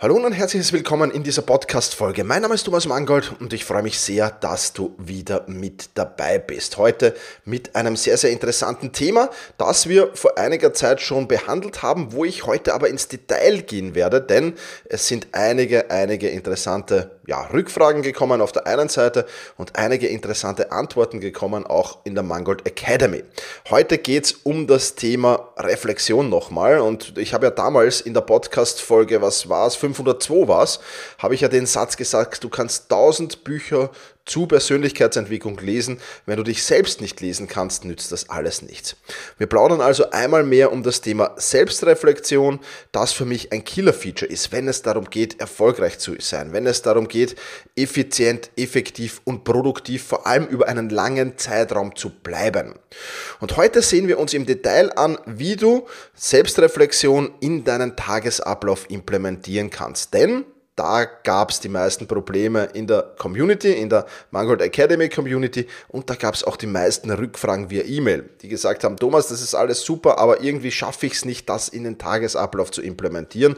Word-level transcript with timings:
Hallo 0.00 0.14
und 0.14 0.24
ein 0.24 0.32
herzliches 0.32 0.72
Willkommen 0.72 1.10
in 1.10 1.24
dieser 1.24 1.42
Podcast-Folge. 1.42 2.22
Mein 2.22 2.42
Name 2.42 2.54
ist 2.54 2.62
Thomas 2.62 2.86
Mangold 2.86 3.32
und 3.40 3.52
ich 3.52 3.64
freue 3.64 3.82
mich 3.82 3.98
sehr, 3.98 4.30
dass 4.30 4.72
du 4.72 4.94
wieder 4.96 5.42
mit 5.48 5.90
dabei 5.94 6.38
bist. 6.38 6.76
Heute 6.76 7.16
mit 7.44 7.74
einem 7.74 7.96
sehr, 7.96 8.16
sehr 8.16 8.30
interessanten 8.30 8.92
Thema, 8.92 9.28
das 9.56 9.88
wir 9.88 10.14
vor 10.14 10.38
einiger 10.38 10.72
Zeit 10.72 11.00
schon 11.00 11.26
behandelt 11.26 11.82
haben, 11.82 12.12
wo 12.12 12.24
ich 12.24 12.46
heute 12.46 12.74
aber 12.74 12.88
ins 12.88 13.08
Detail 13.08 13.62
gehen 13.62 13.96
werde, 13.96 14.20
denn 14.20 14.54
es 14.84 15.08
sind 15.08 15.26
einige, 15.32 15.90
einige 15.90 16.28
interessante 16.28 17.17
ja, 17.28 17.42
Rückfragen 17.52 18.00
gekommen 18.00 18.40
auf 18.40 18.52
der 18.52 18.66
einen 18.66 18.88
Seite 18.88 19.26
und 19.58 19.76
einige 19.76 20.08
interessante 20.08 20.72
Antworten 20.72 21.20
gekommen, 21.20 21.66
auch 21.66 21.98
in 22.04 22.14
der 22.14 22.24
Mangold 22.24 22.66
Academy. 22.66 23.22
Heute 23.68 23.98
geht 23.98 24.24
es 24.24 24.32
um 24.32 24.66
das 24.66 24.94
Thema 24.94 25.50
Reflexion 25.58 26.30
nochmal 26.30 26.78
und 26.78 27.18
ich 27.18 27.34
habe 27.34 27.44
ja 27.44 27.50
damals 27.50 28.00
in 28.00 28.14
der 28.14 28.22
Podcast-Folge, 28.22 29.20
was 29.20 29.50
war 29.50 29.66
es, 29.66 29.76
502 29.76 30.48
war 30.48 30.62
es, 30.62 30.80
habe 31.18 31.34
ich 31.34 31.42
ja 31.42 31.48
den 31.48 31.66
Satz 31.66 31.98
gesagt, 31.98 32.42
du 32.44 32.48
kannst 32.48 32.90
1000 32.90 33.44
Bücher 33.44 33.90
zu 34.28 34.46
Persönlichkeitsentwicklung 34.46 35.58
lesen. 35.58 35.98
Wenn 36.26 36.36
du 36.36 36.44
dich 36.44 36.62
selbst 36.62 37.00
nicht 37.00 37.20
lesen 37.20 37.48
kannst, 37.48 37.84
nützt 37.84 38.12
das 38.12 38.28
alles 38.28 38.62
nichts. 38.62 38.96
Wir 39.38 39.46
plaudern 39.46 39.80
also 39.80 40.10
einmal 40.10 40.44
mehr 40.44 40.70
um 40.70 40.82
das 40.82 41.00
Thema 41.00 41.34
Selbstreflexion, 41.36 42.60
das 42.92 43.12
für 43.12 43.24
mich 43.24 43.52
ein 43.52 43.64
Killer-Feature 43.64 44.30
ist, 44.30 44.52
wenn 44.52 44.68
es 44.68 44.82
darum 44.82 45.10
geht, 45.10 45.40
erfolgreich 45.40 45.98
zu 45.98 46.14
sein, 46.20 46.52
wenn 46.52 46.66
es 46.66 46.82
darum 46.82 47.08
geht, 47.08 47.36
effizient, 47.74 48.50
effektiv 48.56 49.20
und 49.24 49.44
produktiv 49.44 50.04
vor 50.04 50.26
allem 50.26 50.46
über 50.46 50.68
einen 50.68 50.90
langen 50.90 51.38
Zeitraum 51.38 51.96
zu 51.96 52.10
bleiben. 52.10 52.74
Und 53.40 53.56
heute 53.56 53.82
sehen 53.82 54.08
wir 54.08 54.18
uns 54.18 54.34
im 54.34 54.46
Detail 54.46 54.96
an, 54.96 55.18
wie 55.26 55.56
du 55.56 55.86
Selbstreflexion 56.14 57.32
in 57.40 57.64
deinen 57.64 57.96
Tagesablauf 57.96 58.90
implementieren 58.90 59.70
kannst. 59.70 60.14
Denn 60.14 60.44
da 60.78 61.04
gab 61.04 61.50
es 61.50 61.60
die 61.60 61.68
meisten 61.68 62.06
Probleme 62.06 62.68
in 62.72 62.86
der 62.86 63.02
Community, 63.18 63.72
in 63.72 63.88
der 63.88 64.06
Mangold 64.30 64.62
Academy 64.62 65.08
Community 65.08 65.66
und 65.88 66.08
da 66.08 66.14
gab 66.14 66.34
es 66.34 66.44
auch 66.44 66.56
die 66.56 66.66
meisten 66.66 67.10
Rückfragen 67.10 67.70
via 67.70 67.82
E-Mail, 67.84 68.28
die 68.42 68.48
gesagt 68.48 68.84
haben, 68.84 68.96
Thomas, 68.96 69.28
das 69.28 69.42
ist 69.42 69.54
alles 69.54 69.82
super, 69.82 70.18
aber 70.18 70.40
irgendwie 70.40 70.70
schaffe 70.70 71.06
ich 71.06 71.14
es 71.14 71.24
nicht, 71.24 71.48
das 71.48 71.68
in 71.68 71.84
den 71.84 71.98
Tagesablauf 71.98 72.70
zu 72.70 72.82
implementieren 72.82 73.56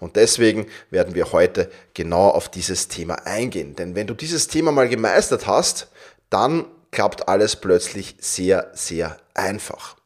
und 0.00 0.16
deswegen 0.16 0.66
werden 0.90 1.14
wir 1.14 1.32
heute 1.32 1.70
genau 1.94 2.28
auf 2.28 2.48
dieses 2.48 2.88
Thema 2.88 3.26
eingehen. 3.26 3.74
Denn 3.74 3.94
wenn 3.94 4.06
du 4.06 4.14
dieses 4.14 4.48
Thema 4.48 4.70
mal 4.70 4.88
gemeistert 4.88 5.46
hast, 5.46 5.88
dann 6.30 6.66
klappt 6.90 7.28
alles 7.28 7.56
plötzlich 7.56 8.16
sehr, 8.20 8.70
sehr 8.74 9.18
einfach. 9.34 9.97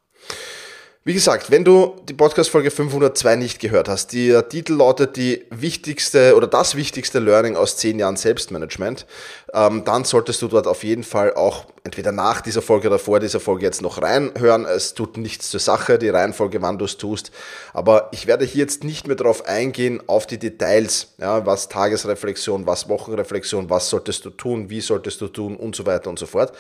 Wie 1.04 1.14
gesagt, 1.14 1.50
wenn 1.50 1.64
du 1.64 1.96
die 2.08 2.14
Podcast-Folge 2.14 2.70
502 2.70 3.34
nicht 3.34 3.58
gehört 3.58 3.88
hast, 3.88 4.12
der 4.12 4.48
Titel 4.48 4.74
lautet 4.74 5.16
die 5.16 5.44
wichtigste 5.50 6.36
oder 6.36 6.46
das 6.46 6.76
wichtigste 6.76 7.18
Learning 7.18 7.56
aus 7.56 7.76
10 7.78 7.98
Jahren 7.98 8.14
Selbstmanagement, 8.14 9.04
ähm, 9.52 9.82
dann 9.84 10.04
solltest 10.04 10.40
du 10.42 10.46
dort 10.46 10.68
auf 10.68 10.84
jeden 10.84 11.02
Fall 11.02 11.34
auch 11.34 11.66
entweder 11.82 12.12
nach 12.12 12.40
dieser 12.40 12.62
Folge 12.62 12.86
oder 12.86 13.00
vor 13.00 13.18
dieser 13.18 13.40
Folge 13.40 13.64
jetzt 13.64 13.82
noch 13.82 14.00
reinhören. 14.00 14.64
Es 14.64 14.94
tut 14.94 15.16
nichts 15.16 15.50
zur 15.50 15.58
Sache, 15.58 15.98
die 15.98 16.08
Reihenfolge, 16.08 16.62
wann 16.62 16.78
du 16.78 16.84
es 16.84 16.98
tust. 16.98 17.32
Aber 17.72 18.08
ich 18.12 18.28
werde 18.28 18.44
hier 18.44 18.60
jetzt 18.60 18.84
nicht 18.84 19.08
mehr 19.08 19.16
darauf 19.16 19.46
eingehen, 19.46 20.00
auf 20.06 20.28
die 20.28 20.38
Details, 20.38 21.08
ja, 21.18 21.44
was 21.44 21.68
Tagesreflexion, 21.68 22.64
was 22.64 22.88
Wochenreflexion, 22.88 23.68
was 23.70 23.90
solltest 23.90 24.24
du 24.24 24.30
tun, 24.30 24.70
wie 24.70 24.80
solltest 24.80 25.20
du 25.20 25.26
tun 25.26 25.56
und 25.56 25.74
so 25.74 25.84
weiter 25.84 26.10
und 26.10 26.20
so 26.20 26.26
fort 26.26 26.52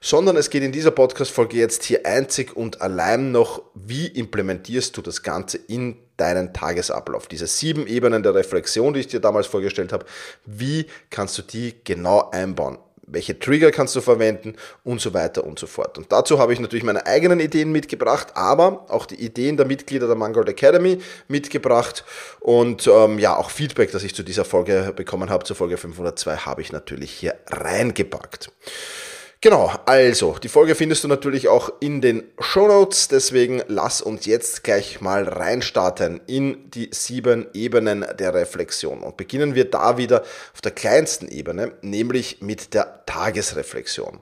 sondern 0.00 0.36
es 0.36 0.50
geht 0.50 0.62
in 0.62 0.72
dieser 0.72 0.90
Podcast-Folge 0.90 1.56
jetzt 1.56 1.84
hier 1.84 2.06
einzig 2.06 2.56
und 2.56 2.80
allein 2.80 3.32
noch, 3.32 3.62
wie 3.74 4.06
implementierst 4.06 4.96
du 4.96 5.02
das 5.02 5.22
Ganze 5.22 5.58
in 5.58 5.96
deinen 6.16 6.52
Tagesablauf. 6.52 7.26
Diese 7.26 7.46
sieben 7.46 7.86
Ebenen 7.86 8.22
der 8.22 8.34
Reflexion, 8.34 8.94
die 8.94 9.00
ich 9.00 9.08
dir 9.08 9.20
damals 9.20 9.46
vorgestellt 9.46 9.92
habe, 9.92 10.06
wie 10.44 10.86
kannst 11.10 11.36
du 11.38 11.42
die 11.42 11.74
genau 11.84 12.30
einbauen? 12.30 12.78
welche 13.06 13.38
Trigger 13.38 13.70
kannst 13.70 13.94
du 13.96 14.00
verwenden 14.00 14.56
und 14.84 15.00
so 15.00 15.14
weiter 15.14 15.44
und 15.44 15.58
so 15.58 15.66
fort. 15.66 15.96
Und 15.96 16.10
dazu 16.10 16.38
habe 16.38 16.52
ich 16.52 16.60
natürlich 16.60 16.84
meine 16.84 17.06
eigenen 17.06 17.40
Ideen 17.40 17.70
mitgebracht, 17.72 18.28
aber 18.34 18.86
auch 18.88 19.06
die 19.06 19.14
Ideen 19.14 19.56
der 19.56 19.66
Mitglieder 19.66 20.06
der 20.06 20.16
Mangold 20.16 20.48
Academy 20.48 20.98
mitgebracht 21.28 22.04
und 22.40 22.86
ähm, 22.86 23.18
ja, 23.18 23.36
auch 23.36 23.50
Feedback, 23.50 23.92
das 23.92 24.02
ich 24.02 24.14
zu 24.14 24.22
dieser 24.22 24.44
Folge 24.44 24.92
bekommen 24.94 25.30
habe, 25.30 25.44
zur 25.44 25.56
Folge 25.56 25.76
502, 25.76 26.36
habe 26.38 26.62
ich 26.62 26.72
natürlich 26.72 27.12
hier 27.12 27.36
reingepackt. 27.48 28.50
Genau, 29.42 29.70
also, 29.84 30.36
die 30.42 30.48
Folge 30.48 30.74
findest 30.74 31.04
du 31.04 31.08
natürlich 31.08 31.48
auch 31.48 31.70
in 31.80 32.00
den 32.00 32.24
Show 32.40 32.68
Notes, 32.68 33.08
deswegen 33.08 33.62
lass 33.68 34.00
uns 34.00 34.24
jetzt 34.24 34.64
gleich 34.64 35.02
mal 35.02 35.28
reinstarten 35.28 36.22
in 36.26 36.70
die 36.70 36.88
sieben 36.90 37.46
Ebenen 37.52 38.06
der 38.18 38.32
Reflexion. 38.32 39.02
Und 39.02 39.18
beginnen 39.18 39.54
wir 39.54 39.70
da 39.70 39.98
wieder 39.98 40.22
auf 40.54 40.62
der 40.62 40.72
kleinsten 40.72 41.28
Ebene, 41.28 41.72
nämlich 41.82 42.40
mit 42.40 42.72
der 42.72 43.04
Tagesreflexion. 43.04 44.20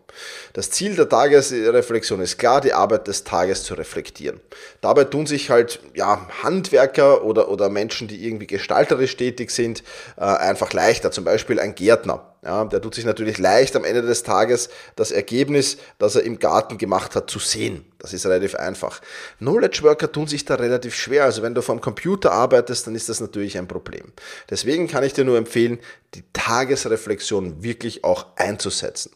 Das 0.53 0.73
Ziel 0.73 0.97
der 0.97 1.09
Tagesreflexion 1.09 2.21
ist 2.21 2.37
klar, 2.37 2.61
die 2.61 2.73
Arbeit 2.73 3.07
des 3.07 3.23
Tages 3.23 3.63
zu 3.63 3.75
reflektieren. 3.75 4.41
Dabei 4.81 5.05
tun 5.05 5.27
sich 5.27 5.49
halt 5.49 5.79
ja, 5.95 6.29
Handwerker 6.43 7.23
oder, 7.25 7.49
oder 7.51 7.69
Menschen, 7.69 8.09
die 8.09 8.27
irgendwie 8.27 8.49
gestalterisch 8.49 9.17
tätig 9.17 9.53
sind, 9.53 9.85
äh, 10.17 10.23
einfach 10.25 10.73
leichter. 10.73 11.13
Zum 11.13 11.25
Beispiel 11.25 11.61
ein 11.61 11.77
Gärtner 11.77 12.34
Ja, 12.45 12.63
der 12.67 12.83
tut 12.83 12.95
sich 12.95 13.07
natürlich 13.07 13.39
leicht 13.39 13.75
am 13.75 13.85
Ende 13.85 14.03
des 14.03 14.23
Tages 14.23 14.69
das 14.97 15.11
Ergebnis, 15.13 15.79
das 15.99 16.15
er 16.15 16.25
im 16.25 16.39
Garten 16.39 16.77
gemacht 16.77 17.17
hat, 17.17 17.31
zu 17.31 17.39
sehen. 17.39 17.87
Das 17.99 18.13
ist 18.13 18.27
relativ 18.27 18.55
einfach. 18.55 19.01
Knowledge 19.39 19.83
Worker 19.83 20.13
tun 20.13 20.27
sich 20.27 20.45
da 20.45 20.57
relativ 20.57 20.95
schwer. 20.95 21.25
Also 21.25 21.41
wenn 21.41 21.55
du 21.55 21.63
vom 21.63 21.81
Computer 21.81 22.33
arbeitest, 22.33 22.87
dann 22.87 22.95
ist 22.95 23.09
das 23.09 23.21
natürlich 23.21 23.57
ein 23.57 23.67
Problem. 23.67 24.13
Deswegen 24.51 24.89
kann 24.89 25.05
ich 25.05 25.15
dir 25.15 25.25
nur 25.25 25.39
empfehlen, 25.39 25.79
die 26.13 26.23
Tagesreflexion 26.35 27.63
wirklich 27.63 28.05
auch 28.05 28.27
einzusetzen. 28.37 29.13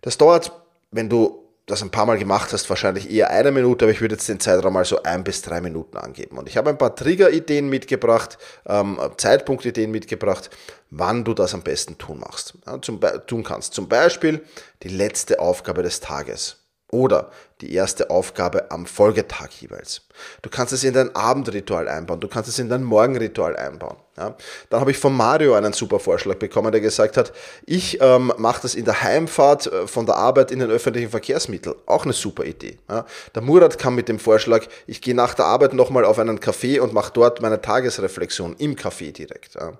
Das 0.00 0.16
dauert, 0.16 0.52
wenn 0.90 1.10
du 1.10 1.41
das 1.66 1.82
ein 1.82 1.90
paar 1.90 2.06
Mal 2.06 2.18
gemacht 2.18 2.52
hast, 2.52 2.68
wahrscheinlich 2.68 3.10
eher 3.10 3.30
eine 3.30 3.52
Minute, 3.52 3.84
aber 3.84 3.92
ich 3.92 4.00
würde 4.00 4.16
jetzt 4.16 4.28
den 4.28 4.40
Zeitraum 4.40 4.72
mal 4.72 4.84
so 4.84 5.02
ein 5.04 5.22
bis 5.22 5.42
drei 5.42 5.60
Minuten 5.60 5.96
angeben. 5.96 6.38
Und 6.38 6.48
ich 6.48 6.56
habe 6.56 6.70
ein 6.70 6.78
paar 6.78 6.96
Trigger-Ideen 6.96 7.68
mitgebracht, 7.68 8.38
ähm, 8.66 8.98
Zeitpunktideen 9.16 9.90
mitgebracht, 9.90 10.50
wann 10.90 11.24
du 11.24 11.34
das 11.34 11.54
am 11.54 11.62
besten 11.62 11.98
tun 11.98 12.18
machst, 12.18 12.54
ja, 12.66 12.80
zum, 12.82 13.00
tun 13.26 13.44
kannst. 13.44 13.74
Zum 13.74 13.88
Beispiel 13.88 14.44
die 14.82 14.88
letzte 14.88 15.38
Aufgabe 15.38 15.82
des 15.82 16.00
Tages 16.00 16.56
oder 16.90 17.30
die 17.62 17.72
erste 17.72 18.10
Aufgabe 18.10 18.70
am 18.70 18.86
Folgetag 18.86 19.48
jeweils. 19.60 20.02
Du 20.42 20.50
kannst 20.50 20.72
es 20.72 20.84
in 20.84 20.94
dein 20.94 21.14
Abendritual 21.14 21.88
einbauen, 21.88 22.20
du 22.20 22.28
kannst 22.28 22.48
es 22.48 22.58
in 22.58 22.68
dein 22.68 22.82
Morgenritual 22.82 23.56
einbauen. 23.56 23.96
Ja. 24.18 24.36
Dann 24.68 24.80
habe 24.80 24.90
ich 24.90 24.98
von 24.98 25.16
Mario 25.16 25.54
einen 25.54 25.72
super 25.72 25.98
Vorschlag 25.98 26.36
bekommen, 26.36 26.70
der 26.70 26.82
gesagt 26.82 27.16
hat, 27.16 27.32
ich 27.64 27.98
ähm, 28.02 28.30
mache 28.36 28.60
das 28.60 28.74
in 28.74 28.84
der 28.84 29.02
Heimfahrt 29.02 29.72
äh, 29.72 29.86
von 29.86 30.04
der 30.04 30.16
Arbeit 30.16 30.50
in 30.50 30.58
den 30.58 30.70
öffentlichen 30.70 31.08
Verkehrsmitteln. 31.08 31.74
Auch 31.86 32.04
eine 32.04 32.12
super 32.12 32.44
Idee. 32.44 32.76
Ja. 32.90 33.06
Der 33.34 33.40
Murat 33.40 33.78
kam 33.78 33.94
mit 33.94 34.10
dem 34.10 34.18
Vorschlag, 34.18 34.66
ich 34.86 35.00
gehe 35.00 35.14
nach 35.14 35.32
der 35.32 35.46
Arbeit 35.46 35.72
nochmal 35.72 36.04
auf 36.04 36.18
einen 36.18 36.40
Café 36.40 36.80
und 36.80 36.92
mache 36.92 37.10
dort 37.14 37.40
meine 37.40 37.62
Tagesreflexion 37.62 38.54
im 38.58 38.76
Café 38.76 39.12
direkt. 39.12 39.54
Ja. 39.54 39.72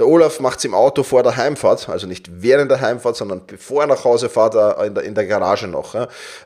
Der 0.00 0.08
Olaf 0.08 0.40
macht 0.40 0.58
es 0.58 0.64
im 0.64 0.74
Auto 0.74 1.04
vor 1.04 1.22
der 1.22 1.36
Heimfahrt, 1.36 1.88
also 1.88 2.08
nicht 2.08 2.42
während 2.42 2.72
der 2.72 2.80
Heimfahrt, 2.80 3.14
sondern 3.14 3.46
bevor 3.46 3.82
er 3.82 3.86
nach 3.86 4.02
Hause 4.02 4.28
fährt, 4.28 4.56
äh, 4.56 4.86
in 4.86 4.94
der, 4.94 5.04
in 5.04 5.14
der 5.14 5.26
Garage 5.26 5.68
noch. 5.68 5.94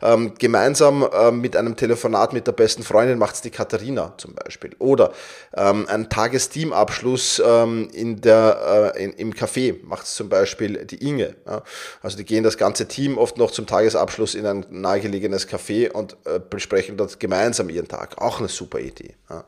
Ähm, 0.03 0.35
gemeinsam 0.38 0.63
äh, 0.72 1.31
mit 1.31 1.56
einem 1.56 1.76
Telefonat 1.76 2.32
mit 2.32 2.46
der 2.46 2.52
besten 2.52 2.82
Freundin 2.82 3.19
macht 3.19 3.34
es 3.34 3.40
die 3.40 3.50
Katharina 3.50 4.14
zum 4.16 4.34
Beispiel. 4.34 4.70
Oder 4.78 5.12
ähm, 5.56 5.87
ein 5.88 6.08
Tagesteamabschluss 6.08 7.43
ähm, 7.44 7.88
in 7.93 8.20
der, 8.20 8.93
äh, 8.94 9.05
in, 9.05 9.12
im 9.12 9.32
Café 9.32 9.76
macht 9.82 10.05
es 10.06 10.14
zum 10.14 10.28
Beispiel 10.28 10.84
die 10.84 11.06
Inge. 11.06 11.34
Ja. 11.46 11.62
Also 12.02 12.16
die 12.16 12.25
gehen 12.25 12.44
das 12.44 12.56
ganze 12.56 12.87
Team 12.87 13.19
oft 13.19 13.37
noch 13.37 13.50
zum 13.50 13.66
Tagesabschluss 13.66 14.34
in 14.34 14.46
ein 14.46 14.64
nahegelegenes 14.70 15.49
Café 15.49 15.90
und 15.90 16.16
äh, 16.25 16.38
besprechen 16.38 16.96
dort 16.96 17.19
gemeinsam 17.20 17.69
ihren 17.69 17.88
Tag. 17.88 18.20
Auch 18.20 18.38
eine 18.38 18.49
super 18.49 18.78
Idee. 18.81 19.14
Ja. 19.28 19.44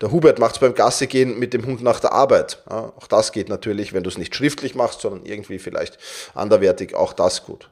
Der 0.00 0.10
Hubert 0.10 0.38
macht 0.38 0.54
es 0.54 0.60
beim 0.60 0.74
Gasse 0.74 1.06
gehen 1.06 1.38
mit 1.38 1.52
dem 1.52 1.66
Hund 1.66 1.82
nach 1.82 2.00
der 2.00 2.12
Arbeit. 2.12 2.62
Ja. 2.68 2.92
Auch 2.96 3.06
das 3.06 3.32
geht 3.32 3.48
natürlich, 3.48 3.92
wenn 3.92 4.02
du 4.02 4.10
es 4.10 4.18
nicht 4.18 4.34
schriftlich 4.34 4.74
machst, 4.74 5.00
sondern 5.00 5.24
irgendwie 5.24 5.58
vielleicht 5.58 5.98
anderwertig, 6.34 6.94
auch 6.94 7.12
das 7.12 7.44
gut. 7.44 7.68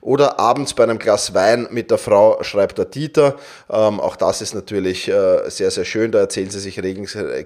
Oder 0.00 0.38
abends 0.38 0.74
bei 0.74 0.82
einem 0.84 0.98
Glas 0.98 1.34
Wein 1.34 1.68
mit 1.70 1.90
der 1.90 1.98
Frau 1.98 2.23
schreibt 2.42 2.78
der 2.78 2.86
Dieter. 2.86 3.36
Ähm, 3.70 4.00
auch 4.00 4.16
das 4.16 4.40
ist 4.40 4.54
natürlich 4.54 5.08
äh, 5.08 5.48
sehr, 5.50 5.70
sehr 5.70 5.84
schön. 5.84 6.12
Da 6.12 6.20
erzählen 6.20 6.50
sie 6.50 6.60
sich 6.60 6.80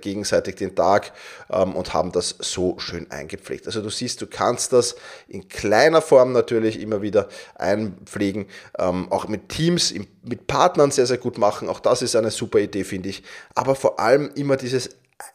gegenseitig 0.00 0.56
den 0.56 0.74
Tag 0.74 1.12
ähm, 1.50 1.74
und 1.74 1.94
haben 1.94 2.12
das 2.12 2.36
so 2.40 2.78
schön 2.78 3.10
eingepflegt. 3.10 3.66
Also 3.66 3.82
du 3.82 3.90
siehst, 3.90 4.20
du 4.20 4.26
kannst 4.26 4.72
das 4.72 4.96
in 5.28 5.48
kleiner 5.48 6.02
Form 6.02 6.32
natürlich 6.32 6.80
immer 6.80 7.02
wieder 7.02 7.28
einpflegen, 7.54 8.46
ähm, 8.78 9.10
auch 9.10 9.28
mit 9.28 9.48
Teams, 9.48 9.94
mit 10.22 10.46
Partnern 10.46 10.90
sehr, 10.90 11.06
sehr 11.06 11.18
gut 11.18 11.38
machen. 11.38 11.68
Auch 11.68 11.80
das 11.80 12.02
ist 12.02 12.16
eine 12.16 12.30
super 12.30 12.58
Idee, 12.58 12.84
finde 12.84 13.08
ich. 13.08 13.22
Aber 13.54 13.74
vor 13.74 13.98
allem 14.00 14.30
immer 14.34 14.56
dieses 14.56 14.90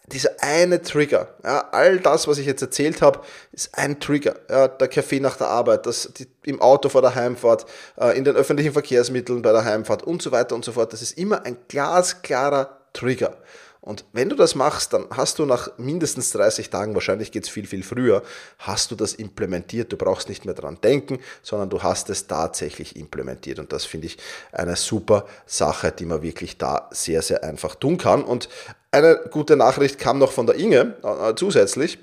dieser 0.08 0.32
eine 0.40 0.82
Trigger, 0.82 1.28
ja, 1.44 1.68
all 1.72 2.00
das, 2.00 2.28
was 2.28 2.38
ich 2.38 2.46
jetzt 2.46 2.62
erzählt 2.62 3.02
habe, 3.02 3.22
ist 3.52 3.78
ein 3.78 4.00
Trigger. 4.00 4.36
Ja, 4.50 4.68
der 4.68 4.88
Kaffee 4.88 5.20
nach 5.20 5.38
der 5.38 5.48
Arbeit, 5.48 5.86
das 5.86 6.12
die, 6.18 6.28
im 6.44 6.62
Auto 6.62 6.90
vor 6.90 7.02
der 7.02 7.16
Heimfahrt, 7.16 7.66
äh, 7.98 8.18
in 8.18 8.24
den 8.24 8.36
öffentlichen 8.36 8.74
Verkehrsmitteln 8.74 9.42
bei 9.42 9.52
der 9.52 9.66
Heimfahrt 9.66 10.04
und 10.04 10.22
so 10.22 10.32
weiter 10.32 10.56
und 10.56 10.64
so 10.64 10.74
fort. 10.74 10.94
Das 10.94 11.02
ist 11.02 11.18
immer 11.18 11.46
ein 11.46 11.58
glasklarer 11.68 12.80
Trigger. 12.94 13.38
Und 13.84 14.06
wenn 14.14 14.30
du 14.30 14.38
das 14.38 14.56
machst, 14.56 14.94
dann 14.94 15.08
hast 15.10 15.40
du 15.40 15.46
nach 15.46 15.78
mindestens 15.78 16.32
30 16.32 16.70
Tagen, 16.70 16.94
wahrscheinlich 16.94 17.34
geht 17.34 17.44
es 17.44 17.50
viel, 17.50 17.68
viel 17.68 17.84
früher, 17.84 18.24
hast 18.60 18.92
du 18.92 18.96
das 18.96 19.14
implementiert. 19.14 19.92
Du 19.92 19.98
brauchst 19.98 20.30
nicht 20.30 20.46
mehr 20.46 20.54
dran 20.54 20.78
denken, 20.82 21.20
sondern 21.42 21.70
du 21.70 21.84
hast 21.84 22.10
es 22.10 22.28
tatsächlich 22.28 22.96
implementiert. 22.96 23.60
Und 23.60 23.74
das 23.74 23.84
finde 23.84 24.08
ich 24.08 24.18
eine 24.54 24.78
super 24.78 25.26
Sache, 25.46 25.92
die 25.92 26.06
man 26.06 26.22
wirklich 26.22 26.58
da 26.58 26.88
sehr, 26.92 27.22
sehr 27.22 27.44
einfach 27.44 27.76
tun 27.76 27.98
kann. 27.98 28.24
Und 28.24 28.48
eine 28.94 29.20
gute 29.32 29.56
Nachricht 29.56 29.98
kam 29.98 30.20
noch 30.20 30.32
von 30.32 30.46
der 30.46 30.56
Inge 30.56 30.96
äh, 31.04 31.34
zusätzlich. 31.36 31.98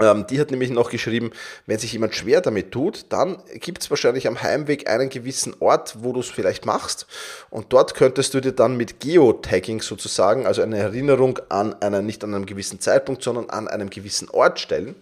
Ähm, 0.00 0.26
die 0.28 0.40
hat 0.40 0.50
nämlich 0.50 0.70
noch 0.70 0.90
geschrieben, 0.90 1.30
wenn 1.66 1.78
sich 1.78 1.92
jemand 1.92 2.16
schwer 2.16 2.40
damit 2.40 2.72
tut, 2.72 3.06
dann 3.10 3.38
gibt 3.54 3.82
es 3.82 3.90
wahrscheinlich 3.90 4.26
am 4.26 4.42
Heimweg 4.42 4.90
einen 4.90 5.08
gewissen 5.08 5.54
Ort, 5.60 5.96
wo 6.00 6.12
du 6.12 6.18
es 6.18 6.30
vielleicht 6.30 6.66
machst. 6.66 7.06
Und 7.48 7.72
dort 7.72 7.94
könntest 7.94 8.34
du 8.34 8.40
dir 8.40 8.50
dann 8.50 8.76
mit 8.76 8.98
Geotagging 8.98 9.82
sozusagen, 9.82 10.46
also 10.46 10.62
eine 10.62 10.78
Erinnerung 10.78 11.38
an 11.48 11.80
einen, 11.80 12.06
nicht 12.06 12.24
an 12.24 12.34
einem 12.34 12.46
gewissen 12.46 12.80
Zeitpunkt, 12.80 13.22
sondern 13.22 13.50
an 13.50 13.68
einem 13.68 13.88
gewissen 13.88 14.28
Ort 14.30 14.58
stellen. 14.58 14.96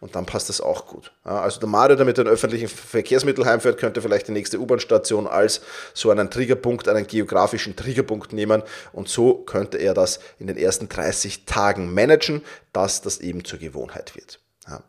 Und 0.00 0.14
dann 0.16 0.24
passt 0.24 0.48
das 0.48 0.62
auch 0.62 0.86
gut. 0.86 1.12
Also 1.24 1.60
der 1.60 1.68
Mario, 1.68 1.94
der 1.94 2.06
mit 2.06 2.16
den 2.16 2.26
öffentlichen 2.26 2.68
Verkehrsmitteln 2.68 3.46
heimfährt, 3.46 3.78
könnte 3.78 4.00
vielleicht 4.00 4.28
die 4.28 4.32
nächste 4.32 4.58
U-Bahn-Station 4.58 5.26
als 5.26 5.60
so 5.92 6.10
einen 6.10 6.30
Triggerpunkt, 6.30 6.88
einen 6.88 7.06
geografischen 7.06 7.76
Triggerpunkt 7.76 8.32
nehmen. 8.32 8.62
Und 8.92 9.08
so 9.08 9.34
könnte 9.34 9.76
er 9.76 9.92
das 9.92 10.18
in 10.38 10.46
den 10.46 10.56
ersten 10.56 10.88
30 10.88 11.44
Tagen 11.44 11.92
managen, 11.92 12.42
dass 12.72 13.02
das 13.02 13.18
eben 13.18 13.44
zur 13.44 13.58
Gewohnheit 13.58 14.16
wird. 14.16 14.40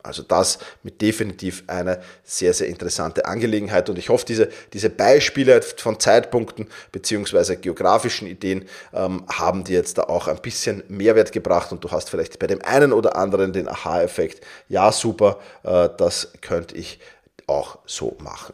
Also 0.03 0.21
das 0.21 0.59
mit 0.83 1.01
definitiv 1.01 1.63
eine 1.67 2.01
sehr, 2.23 2.53
sehr 2.53 2.67
interessante 2.67 3.25
Angelegenheit 3.25 3.89
und 3.89 3.97
ich 3.97 4.09
hoffe, 4.09 4.25
diese, 4.25 4.49
diese 4.73 4.89
Beispiele 4.89 5.61
von 5.61 5.99
Zeitpunkten 5.99 6.67
beziehungsweise 6.91 7.57
geografischen 7.57 8.27
Ideen 8.27 8.67
ähm, 8.93 9.25
haben 9.31 9.63
dir 9.63 9.77
jetzt 9.77 9.97
da 9.97 10.03
auch 10.03 10.27
ein 10.27 10.41
bisschen 10.41 10.83
Mehrwert 10.89 11.31
gebracht 11.31 11.71
und 11.71 11.83
du 11.83 11.89
hast 11.89 12.09
vielleicht 12.09 12.37
bei 12.37 12.47
dem 12.47 12.61
einen 12.61 12.91
oder 12.91 13.15
anderen 13.15 13.53
den 13.53 13.69
Aha-Effekt, 13.69 14.45
ja 14.67 14.91
super, 14.91 15.39
äh, 15.63 15.89
das 15.97 16.33
könnte 16.41 16.75
ich 16.75 16.99
auch 17.47 17.79
so 17.85 18.17
machen. 18.19 18.53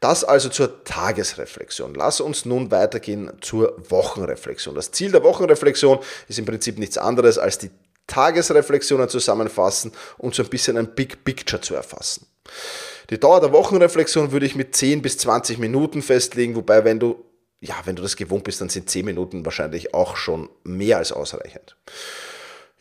Das 0.00 0.24
also 0.24 0.48
zur 0.48 0.82
Tagesreflexion. 0.82 1.94
Lass 1.94 2.20
uns 2.20 2.44
nun 2.44 2.72
weitergehen 2.72 3.30
zur 3.40 3.76
Wochenreflexion. 3.88 4.74
Das 4.74 4.90
Ziel 4.90 5.12
der 5.12 5.22
Wochenreflexion 5.22 6.00
ist 6.26 6.40
im 6.40 6.44
Prinzip 6.44 6.76
nichts 6.76 6.98
anderes 6.98 7.38
als 7.38 7.58
die 7.58 7.70
Tagesreflexionen 8.10 9.08
zusammenfassen 9.08 9.92
und 10.18 10.34
so 10.34 10.42
ein 10.42 10.48
bisschen 10.50 10.76
ein 10.76 10.94
Big 10.94 11.24
Picture 11.24 11.62
zu 11.62 11.74
erfassen. 11.74 12.26
Die 13.08 13.18
Dauer 13.18 13.40
der 13.40 13.52
Wochenreflexion 13.52 14.32
würde 14.32 14.46
ich 14.46 14.54
mit 14.54 14.76
10 14.76 15.02
bis 15.02 15.18
20 15.18 15.58
Minuten 15.58 16.02
festlegen, 16.02 16.54
wobei 16.54 16.84
wenn 16.84 16.98
du, 16.98 17.24
ja, 17.60 17.74
wenn 17.84 17.96
du 17.96 18.02
das 18.02 18.16
gewohnt 18.16 18.44
bist, 18.44 18.60
dann 18.60 18.68
sind 18.68 18.90
10 18.90 19.04
Minuten 19.04 19.44
wahrscheinlich 19.44 19.94
auch 19.94 20.16
schon 20.16 20.48
mehr 20.64 20.98
als 20.98 21.12
ausreichend. 21.12 21.76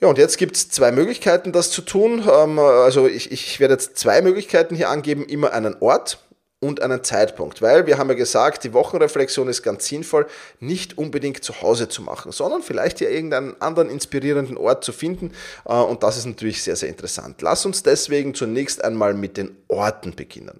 Ja, 0.01 0.07
und 0.07 0.17
jetzt 0.17 0.37
gibt 0.37 0.55
es 0.55 0.69
zwei 0.69 0.91
Möglichkeiten, 0.91 1.51
das 1.51 1.71
zu 1.71 1.81
tun. 1.81 2.23
Ähm, 2.31 2.57
also 2.59 3.07
ich, 3.07 3.31
ich 3.31 3.59
werde 3.59 3.73
jetzt 3.73 3.97
zwei 3.97 4.21
Möglichkeiten 4.21 4.75
hier 4.75 4.89
angeben, 4.89 5.25
immer 5.25 5.51
einen 5.51 5.75
Ort 5.81 6.19
und 6.61 6.81
einen 6.81 7.03
Zeitpunkt, 7.03 7.61
weil 7.61 7.87
wir 7.87 7.97
haben 7.97 8.09
ja 8.09 8.15
gesagt, 8.15 8.65
die 8.65 8.73
Wochenreflexion 8.73 9.47
ist 9.47 9.63
ganz 9.63 9.85
sinnvoll, 9.87 10.27
nicht 10.59 10.97
unbedingt 10.97 11.41
zu 11.41 11.61
Hause 11.61 11.87
zu 11.87 12.01
machen, 12.01 12.33
sondern 12.33 12.61
vielleicht 12.61 12.99
hier 12.99 13.09
irgendeinen 13.09 13.59
anderen 13.61 13.89
inspirierenden 13.89 14.57
Ort 14.57 14.83
zu 14.83 14.91
finden 14.91 15.31
äh, 15.65 15.73
und 15.73 16.03
das 16.03 16.17
ist 16.17 16.25
natürlich 16.25 16.61
sehr, 16.61 16.75
sehr 16.75 16.89
interessant. 16.89 17.41
Lass 17.41 17.65
uns 17.65 17.83
deswegen 17.83 18.33
zunächst 18.33 18.83
einmal 18.83 19.13
mit 19.13 19.37
den 19.37 19.55
Orten 19.69 20.15
beginnen. 20.15 20.59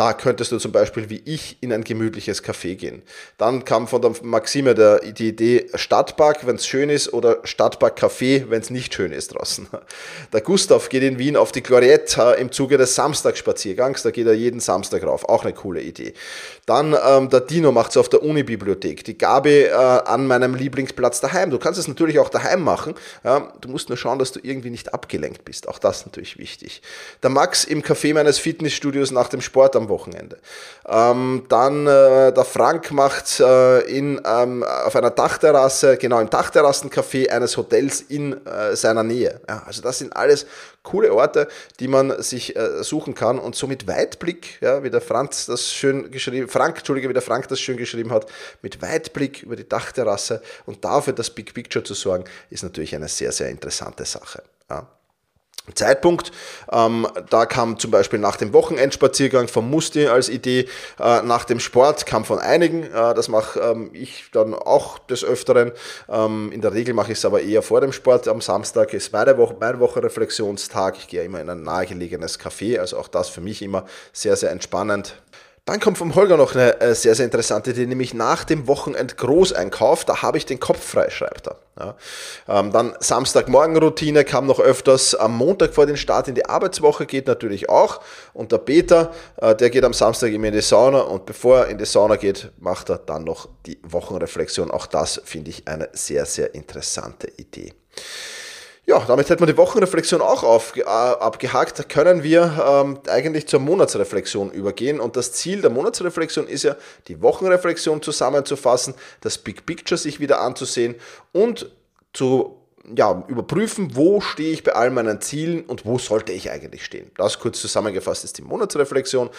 Da 0.00 0.14
könntest 0.14 0.50
du 0.50 0.56
zum 0.56 0.72
Beispiel 0.72 1.10
wie 1.10 1.20
ich 1.26 1.58
in 1.60 1.74
ein 1.74 1.84
gemütliches 1.84 2.42
Café 2.42 2.74
gehen. 2.74 3.02
Dann 3.36 3.66
kam 3.66 3.86
von 3.86 4.00
der 4.00 4.12
Maxime 4.22 4.74
der, 4.74 5.00
die 5.00 5.28
Idee 5.28 5.66
Stadtpark, 5.74 6.46
wenn 6.46 6.56
es 6.56 6.66
schön 6.66 6.88
ist, 6.88 7.12
oder 7.12 7.40
Stadtpark 7.44 8.02
Café, 8.02 8.48
wenn 8.48 8.62
es 8.62 8.70
nicht 8.70 8.94
schön 8.94 9.12
ist 9.12 9.34
draußen. 9.34 9.68
Der 10.32 10.40
Gustav 10.40 10.88
geht 10.88 11.02
in 11.02 11.18
Wien 11.18 11.36
auf 11.36 11.52
die 11.52 11.62
Gloriette 11.62 12.36
im 12.38 12.50
Zuge 12.50 12.78
des 12.78 12.94
Samstagsspaziergangs. 12.94 14.02
Da 14.02 14.10
geht 14.10 14.26
er 14.26 14.32
jeden 14.32 14.60
Samstag 14.60 15.02
rauf. 15.02 15.28
Auch 15.28 15.44
eine 15.44 15.52
coole 15.52 15.82
Idee. 15.82 16.14
Dann 16.64 16.96
ähm, 17.06 17.28
der 17.28 17.40
Dino 17.40 17.70
macht 17.70 17.90
es 17.90 17.98
auf 17.98 18.08
der 18.08 18.22
Unibibliothek. 18.22 19.04
Die 19.04 19.18
Gabi 19.18 19.64
äh, 19.64 19.72
an 19.74 20.26
meinem 20.26 20.54
Lieblingsplatz 20.54 21.20
daheim. 21.20 21.50
Du 21.50 21.58
kannst 21.58 21.78
es 21.78 21.88
natürlich 21.88 22.20
auch 22.20 22.30
daheim 22.30 22.62
machen. 22.62 22.94
Ja, 23.22 23.52
du 23.60 23.68
musst 23.68 23.90
nur 23.90 23.98
schauen, 23.98 24.18
dass 24.18 24.32
du 24.32 24.40
irgendwie 24.42 24.70
nicht 24.70 24.94
abgelenkt 24.94 25.44
bist. 25.44 25.68
Auch 25.68 25.78
das 25.78 25.98
ist 25.98 26.06
natürlich 26.06 26.38
wichtig. 26.38 26.80
Der 27.22 27.28
Max 27.28 27.64
im 27.64 27.82
Café 27.82 28.14
meines 28.14 28.38
Fitnessstudios 28.38 29.10
nach 29.10 29.28
dem 29.28 29.42
Sport 29.42 29.76
am 29.76 29.89
Wochenende. 29.90 30.38
Ähm, 30.88 31.44
dann 31.50 31.86
äh, 31.86 32.32
der 32.32 32.44
Frank 32.44 32.90
macht 32.90 33.38
äh, 33.40 33.80
in, 33.80 34.18
ähm, 34.24 34.62
auf 34.62 34.96
einer 34.96 35.10
Dachterrasse, 35.10 35.98
genau 35.98 36.20
im 36.20 36.30
Dachterrassencafé 36.30 37.28
eines 37.28 37.58
Hotels 37.58 38.00
in 38.00 38.44
äh, 38.46 38.74
seiner 38.74 39.02
Nähe. 39.02 39.42
Ja, 39.46 39.64
also 39.66 39.82
das 39.82 39.98
sind 39.98 40.16
alles 40.16 40.46
coole 40.82 41.12
Orte, 41.12 41.48
die 41.78 41.88
man 41.88 42.22
sich 42.22 42.56
äh, 42.56 42.82
suchen 42.82 43.14
kann 43.14 43.38
und 43.38 43.54
so 43.54 43.66
mit 43.66 43.86
Weitblick, 43.86 44.58
ja, 44.62 44.82
wie 44.82 44.90
der 44.90 45.02
Franz 45.02 45.46
das 45.46 45.70
schön 45.70 46.10
geschrieben, 46.10 46.48
Frank, 46.48 46.78
Entschuldige, 46.78 47.08
wie 47.08 47.12
der 47.12 47.22
Frank 47.22 47.48
das 47.48 47.60
schön 47.60 47.76
geschrieben 47.76 48.12
hat, 48.12 48.26
mit 48.62 48.80
Weitblick 48.80 49.42
über 49.42 49.56
die 49.56 49.68
Dachterrasse 49.68 50.40
und 50.64 50.84
dafür 50.84 51.12
das 51.12 51.30
Big 51.30 51.52
Picture 51.52 51.84
zu 51.84 51.94
sorgen, 51.94 52.24
ist 52.48 52.62
natürlich 52.62 52.94
eine 52.94 53.08
sehr, 53.08 53.32
sehr 53.32 53.50
interessante 53.50 54.04
Sache. 54.04 54.42
Ja. 54.70 54.86
Zeitpunkt. 55.74 56.32
Ähm, 56.72 57.06
da 57.28 57.46
kam 57.46 57.78
zum 57.78 57.90
Beispiel 57.90 58.18
nach 58.18 58.36
dem 58.36 58.52
Wochenendspaziergang 58.52 59.48
von 59.48 59.68
Musti 59.68 60.06
als 60.06 60.28
Idee, 60.28 60.66
äh, 60.98 61.22
nach 61.22 61.44
dem 61.44 61.60
Sport 61.60 62.06
kam 62.06 62.24
von 62.24 62.38
einigen, 62.38 62.84
äh, 62.84 63.14
das 63.14 63.28
mache 63.28 63.60
ähm, 63.60 63.90
ich 63.92 64.30
dann 64.32 64.54
auch 64.54 64.98
des 64.98 65.24
Öfteren. 65.24 65.72
Ähm, 66.08 66.50
in 66.52 66.60
der 66.60 66.72
Regel 66.72 66.94
mache 66.94 67.12
ich 67.12 67.18
es 67.18 67.24
aber 67.24 67.42
eher 67.42 67.62
vor 67.62 67.80
dem 67.80 67.92
Sport. 67.92 68.28
Am 68.28 68.40
Samstag 68.40 68.92
ist 68.94 69.12
meine 69.12 69.36
Woche, 69.38 69.56
mein 69.60 69.80
Wochenreflexionstag. 69.80 70.96
Ich 70.98 71.08
gehe 71.08 71.22
immer 71.22 71.40
in 71.40 71.50
ein 71.50 71.62
nahegelegenes 71.62 72.40
Café, 72.40 72.78
also 72.78 72.98
auch 72.98 73.08
das 73.08 73.28
für 73.28 73.40
mich 73.40 73.62
immer 73.62 73.84
sehr, 74.12 74.36
sehr 74.36 74.50
entspannend. 74.50 75.16
Dann 75.66 75.78
kommt 75.78 75.98
vom 75.98 76.14
Holger 76.14 76.36
noch 76.36 76.54
eine 76.54 76.80
äh, 76.80 76.94
sehr, 76.94 77.14
sehr 77.14 77.26
interessante 77.26 77.70
Idee, 77.70 77.86
nämlich 77.86 78.14
nach 78.14 78.44
dem 78.44 78.66
Wochenend 78.66 79.16
Großeinkauf, 79.16 80.04
da 80.04 80.22
habe 80.22 80.38
ich 80.38 80.46
den 80.46 80.58
Kopf 80.58 80.82
frei, 80.82 81.10
schreibt 81.10 81.48
er. 81.48 81.56
Ja. 81.78 81.96
Ähm, 82.48 82.72
dann 82.72 82.94
Samstagmorgenroutine 82.98 84.24
kam 84.24 84.46
noch 84.46 84.58
öfters, 84.58 85.14
am 85.14 85.36
Montag 85.36 85.74
vor 85.74 85.86
den 85.86 85.96
Start 85.96 86.28
in 86.28 86.34
die 86.34 86.46
Arbeitswoche 86.46 87.06
geht 87.06 87.26
natürlich 87.26 87.68
auch. 87.68 88.00
Und 88.32 88.52
der 88.52 88.58
Peter, 88.58 89.12
äh, 89.36 89.54
der 89.54 89.70
geht 89.70 89.84
am 89.84 89.92
Samstag 89.92 90.32
immer 90.32 90.48
in 90.48 90.54
die 90.54 90.60
Sauna 90.60 91.00
und 91.00 91.26
bevor 91.26 91.60
er 91.60 91.66
in 91.68 91.78
die 91.78 91.86
Sauna 91.86 92.16
geht, 92.16 92.50
macht 92.58 92.90
er 92.90 92.98
dann 92.98 93.24
noch 93.24 93.48
die 93.66 93.78
Wochenreflexion. 93.82 94.70
Auch 94.70 94.86
das 94.86 95.20
finde 95.24 95.50
ich 95.50 95.68
eine 95.68 95.88
sehr, 95.92 96.26
sehr 96.26 96.54
interessante 96.54 97.28
Idee. 97.36 97.72
Ja, 98.90 98.98
damit 99.06 99.30
hätten 99.30 99.40
wir 99.40 99.46
die 99.46 99.56
Wochenreflexion 99.56 100.20
auch 100.20 100.42
auf, 100.42 100.76
äh, 100.76 100.82
abgehakt. 100.82 101.88
Können 101.88 102.24
wir 102.24 102.60
ähm, 102.66 102.98
eigentlich 103.08 103.46
zur 103.46 103.60
Monatsreflexion 103.60 104.50
übergehen. 104.50 104.98
Und 104.98 105.14
das 105.14 105.30
Ziel 105.30 105.60
der 105.60 105.70
Monatsreflexion 105.70 106.48
ist 106.48 106.64
ja, 106.64 106.74
die 107.06 107.22
Wochenreflexion 107.22 108.02
zusammenzufassen, 108.02 108.94
das 109.20 109.38
Big 109.38 109.64
Picture 109.64 109.96
sich 109.96 110.18
wieder 110.18 110.40
anzusehen 110.40 110.96
und 111.30 111.70
zu 112.12 112.56
ja, 112.96 113.22
überprüfen, 113.28 113.94
wo 113.94 114.20
stehe 114.20 114.52
ich 114.52 114.64
bei 114.64 114.72
all 114.72 114.90
meinen 114.90 115.20
Zielen 115.20 115.62
und 115.66 115.86
wo 115.86 115.98
sollte 115.98 116.32
ich 116.32 116.50
eigentlich 116.50 116.84
stehen. 116.84 117.12
Das 117.16 117.38
kurz 117.38 117.60
zusammengefasst 117.60 118.24
ist 118.24 118.38
die 118.38 118.42
Monatsreflexion. 118.42 119.30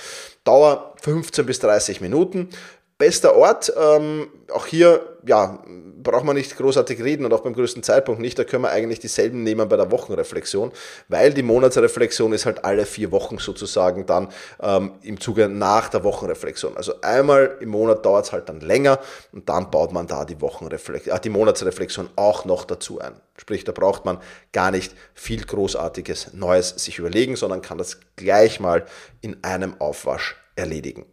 Dauer 0.46 0.96
15 1.02 1.46
bis 1.46 1.60
30 1.60 2.00
Minuten. 2.00 2.52
Bester 3.02 3.36
Ort, 3.36 3.74
ähm, 3.76 4.28
auch 4.54 4.68
hier 4.68 5.18
ja, 5.26 5.58
braucht 6.04 6.24
man 6.24 6.36
nicht 6.36 6.56
großartig 6.56 7.02
reden 7.04 7.26
und 7.26 7.34
auch 7.34 7.40
beim 7.42 7.56
größten 7.56 7.82
Zeitpunkt 7.82 8.22
nicht. 8.22 8.38
Da 8.38 8.44
können 8.44 8.62
wir 8.62 8.70
eigentlich 8.70 9.00
dieselben 9.00 9.42
nehmen 9.42 9.68
bei 9.68 9.76
der 9.76 9.90
Wochenreflexion, 9.90 10.72
weil 11.08 11.34
die 11.34 11.42
Monatsreflexion 11.42 12.32
ist 12.32 12.46
halt 12.46 12.64
alle 12.64 12.86
vier 12.86 13.12
Wochen 13.12 13.40
sozusagen 13.40 14.06
dann 14.06 14.28
ähm, 14.62 14.92
im 15.02 15.20
Zuge 15.20 15.50
nach 15.50 15.90
der 15.90 16.04
Wochenreflexion. 16.04 16.78
Also 16.78 17.02
einmal 17.02 17.58
im 17.60 17.70
Monat 17.70 18.06
dauert 18.06 18.26
es 18.26 18.34
halt 18.34 18.50
dann 18.50 18.60
länger 18.60 19.00
und 19.32 19.50
dann 19.50 19.72
baut 19.72 19.92
man 19.92 20.06
da 20.06 20.24
die, 20.24 20.40
Wochenreflexion, 20.40 21.18
äh, 21.18 21.20
die 21.20 21.30
Monatsreflexion 21.30 22.08
auch 22.18 22.46
noch 22.46 22.66
dazu 22.66 23.00
ein. 23.00 23.14
Sprich, 23.36 23.64
da 23.64 23.72
braucht 23.72 24.06
man 24.06 24.20
gar 24.54 24.70
nicht 24.70 24.94
viel 25.16 25.44
Großartiges 25.44 26.34
Neues 26.34 26.70
sich 26.70 27.00
überlegen, 27.00 27.36
sondern 27.36 27.64
kann 27.64 27.80
das 27.80 27.98
gleich 28.16 28.60
mal 28.60 28.86
in 29.22 29.44
einem 29.44 29.74
Aufwasch 29.82 30.36
erledigen. 30.56 31.08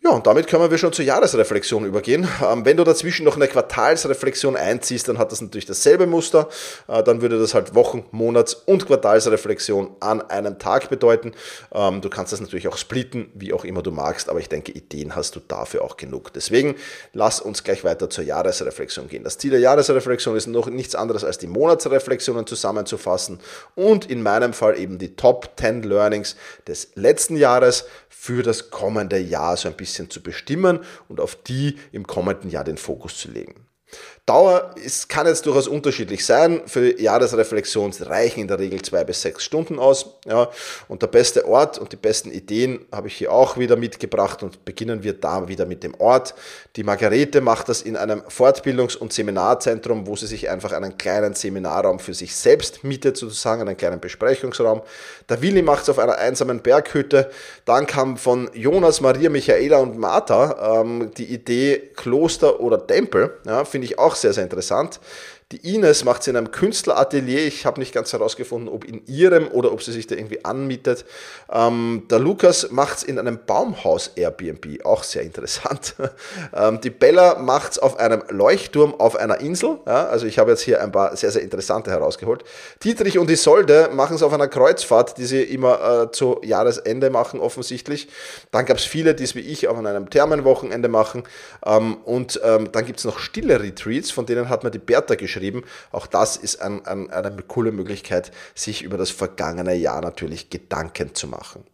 Ja, 0.00 0.10
und 0.10 0.28
damit 0.28 0.46
können 0.46 0.70
wir 0.70 0.78
schon 0.78 0.92
zur 0.92 1.04
Jahresreflexion 1.04 1.84
übergehen. 1.84 2.28
Ähm, 2.40 2.64
wenn 2.64 2.76
du 2.76 2.84
dazwischen 2.84 3.24
noch 3.24 3.34
eine 3.34 3.48
Quartalsreflexion 3.48 4.54
einziehst, 4.54 5.08
dann 5.08 5.18
hat 5.18 5.32
das 5.32 5.40
natürlich 5.40 5.66
dasselbe 5.66 6.06
Muster. 6.06 6.48
Äh, 6.86 7.02
dann 7.02 7.20
würde 7.20 7.36
das 7.36 7.52
halt 7.52 7.74
Wochen-, 7.74 8.04
Monats- 8.12 8.54
und 8.54 8.86
Quartalsreflexion 8.86 9.90
an 9.98 10.22
einem 10.30 10.60
Tag 10.60 10.88
bedeuten. 10.88 11.32
Ähm, 11.72 12.00
du 12.00 12.08
kannst 12.10 12.32
das 12.32 12.40
natürlich 12.40 12.68
auch 12.68 12.76
splitten, 12.76 13.32
wie 13.34 13.52
auch 13.52 13.64
immer 13.64 13.82
du 13.82 13.90
magst, 13.90 14.28
aber 14.28 14.38
ich 14.38 14.48
denke, 14.48 14.70
Ideen 14.70 15.16
hast 15.16 15.34
du 15.34 15.40
dafür 15.40 15.82
auch 15.82 15.96
genug. 15.96 16.32
Deswegen 16.32 16.76
lass 17.12 17.40
uns 17.40 17.64
gleich 17.64 17.82
weiter 17.82 18.08
zur 18.08 18.22
Jahresreflexion 18.22 19.08
gehen. 19.08 19.24
Das 19.24 19.36
Ziel 19.36 19.50
der 19.50 19.60
Jahresreflexion 19.60 20.36
ist 20.36 20.46
noch 20.46 20.68
nichts 20.68 20.94
anderes 20.94 21.24
als 21.24 21.38
die 21.38 21.48
Monatsreflexionen 21.48 22.46
zusammenzufassen 22.46 23.40
und 23.74 24.08
in 24.08 24.22
meinem 24.22 24.52
Fall 24.52 24.78
eben 24.78 24.98
die 24.98 25.16
Top 25.16 25.50
10 25.58 25.82
Learnings 25.82 26.36
des 26.68 26.90
letzten 26.94 27.34
Jahres 27.34 27.84
für 28.08 28.42
das 28.42 28.70
kommende 28.70 29.18
Jahr 29.18 29.56
so 29.56 29.68
ein 29.68 29.74
bisschen 29.74 29.87
zu 30.10 30.22
bestimmen 30.22 30.80
und 31.08 31.20
auf 31.20 31.34
die 31.42 31.78
im 31.92 32.06
kommenden 32.06 32.50
Jahr 32.50 32.64
den 32.64 32.78
Fokus 32.78 33.18
zu 33.18 33.30
legen. 33.30 33.66
Dauer 34.28 34.72
ist, 34.74 35.08
kann 35.08 35.26
jetzt 35.26 35.46
durchaus 35.46 35.68
unterschiedlich 35.68 36.26
sein. 36.26 36.60
Für 36.66 37.00
Jahresreflexion 37.00 37.92
reichen 38.00 38.40
in 38.40 38.48
der 38.48 38.58
Regel 38.58 38.82
zwei 38.82 39.02
bis 39.02 39.22
sechs 39.22 39.42
Stunden 39.42 39.78
aus. 39.78 40.18
Ja. 40.26 40.50
Und 40.86 41.00
der 41.00 41.06
beste 41.06 41.48
Ort 41.48 41.78
und 41.78 41.92
die 41.92 41.96
besten 41.96 42.30
Ideen 42.30 42.84
habe 42.92 43.08
ich 43.08 43.14
hier 43.14 43.32
auch 43.32 43.56
wieder 43.56 43.76
mitgebracht 43.76 44.42
und 44.42 44.66
beginnen 44.66 45.02
wir 45.02 45.14
da 45.14 45.48
wieder 45.48 45.64
mit 45.64 45.82
dem 45.82 45.94
Ort. 45.94 46.34
Die 46.76 46.84
Margarete 46.84 47.40
macht 47.40 47.70
das 47.70 47.80
in 47.80 47.96
einem 47.96 48.20
Fortbildungs- 48.20 48.98
und 48.98 49.14
Seminarzentrum, 49.14 50.06
wo 50.06 50.14
sie 50.14 50.26
sich 50.26 50.50
einfach 50.50 50.72
einen 50.72 50.98
kleinen 50.98 51.32
Seminarraum 51.32 51.98
für 51.98 52.12
sich 52.12 52.36
selbst 52.36 52.84
mietet, 52.84 53.16
sozusagen 53.16 53.62
einen 53.62 53.78
kleinen 53.78 53.98
Besprechungsraum. 53.98 54.82
Der 55.30 55.40
Willi 55.40 55.62
macht 55.62 55.84
es 55.84 55.88
auf 55.88 55.98
einer 55.98 56.18
einsamen 56.18 56.60
Berghütte. 56.60 57.30
Dann 57.64 57.86
kam 57.86 58.18
von 58.18 58.50
Jonas, 58.52 59.00
Maria, 59.00 59.30
Michaela 59.30 59.78
und 59.78 59.96
Martha 59.96 60.82
ähm, 60.82 61.12
die 61.16 61.32
Idee 61.32 61.78
Kloster 61.96 62.60
oder 62.60 62.86
Tempel. 62.86 63.38
Ja, 63.46 63.64
Finde 63.64 63.86
ich 63.86 63.98
auch 63.98 64.17
sehr, 64.20 64.32
sehr 64.32 64.44
interessant. 64.44 65.00
Die 65.50 65.74
Ines 65.74 66.04
macht 66.04 66.20
es 66.20 66.26
in 66.26 66.36
einem 66.36 66.50
Künstleratelier. 66.50 67.46
Ich 67.46 67.64
habe 67.64 67.80
nicht 67.80 67.94
ganz 67.94 68.12
herausgefunden, 68.12 68.68
ob 68.68 68.84
in 68.84 69.06
ihrem 69.06 69.48
oder 69.48 69.72
ob 69.72 69.82
sie 69.82 69.92
sich 69.92 70.06
da 70.06 70.14
irgendwie 70.14 70.44
anmietet. 70.44 71.06
Ähm, 71.50 72.02
der 72.10 72.18
Lukas 72.18 72.70
macht 72.70 72.98
es 72.98 73.02
in 73.02 73.18
einem 73.18 73.38
Baumhaus 73.46 74.08
Airbnb. 74.14 74.84
Auch 74.84 75.02
sehr 75.02 75.22
interessant. 75.22 75.94
ähm, 76.54 76.82
die 76.82 76.90
Bella 76.90 77.38
macht 77.38 77.72
es 77.72 77.78
auf 77.78 77.98
einem 77.98 78.24
Leuchtturm 78.28 78.94
auf 79.00 79.16
einer 79.16 79.40
Insel. 79.40 79.78
Ja, 79.86 80.08
also 80.08 80.26
ich 80.26 80.38
habe 80.38 80.50
jetzt 80.50 80.60
hier 80.60 80.82
ein 80.82 80.92
paar 80.92 81.16
sehr, 81.16 81.30
sehr 81.30 81.40
interessante 81.40 81.90
herausgeholt. 81.92 82.44
Dietrich 82.84 83.16
und 83.16 83.30
Isolde 83.30 83.88
machen 83.94 84.16
es 84.16 84.22
auf 84.22 84.34
einer 84.34 84.48
Kreuzfahrt, 84.48 85.16
die 85.16 85.24
sie 85.24 85.42
immer 85.44 86.02
äh, 86.02 86.12
zu 86.12 86.42
Jahresende 86.44 87.08
machen, 87.08 87.40
offensichtlich. 87.40 88.08
Dann 88.50 88.66
gab 88.66 88.76
es 88.76 88.84
viele, 88.84 89.14
die 89.14 89.24
es 89.24 89.34
wie 89.34 89.40
ich 89.40 89.66
auf 89.66 89.78
einem 89.78 90.10
Thermenwochenende 90.10 90.90
machen. 90.90 91.22
Ähm, 91.64 91.96
und 92.04 92.38
ähm, 92.44 92.70
dann 92.70 92.84
gibt 92.84 92.98
es 92.98 93.06
noch 93.06 93.18
stille 93.18 93.62
Retreats, 93.62 94.10
von 94.10 94.26
denen 94.26 94.50
hat 94.50 94.62
mir 94.62 94.70
die 94.70 94.78
Bertha 94.78 95.14
geschrieben 95.14 95.37
geschrieben. 95.38 95.64
Auch 95.92 96.06
das 96.06 96.36
ist 96.36 96.60
ein, 96.62 96.84
ein, 96.86 97.10
eine 97.10 97.42
coole 97.42 97.72
Möglichkeit, 97.72 98.32
sich 98.54 98.82
über 98.82 98.96
das 98.96 99.10
vergangene 99.10 99.74
Jahr 99.74 100.00
natürlich 100.00 100.50
Gedanken 100.50 101.14
zu 101.14 101.26
machen. 101.26 101.64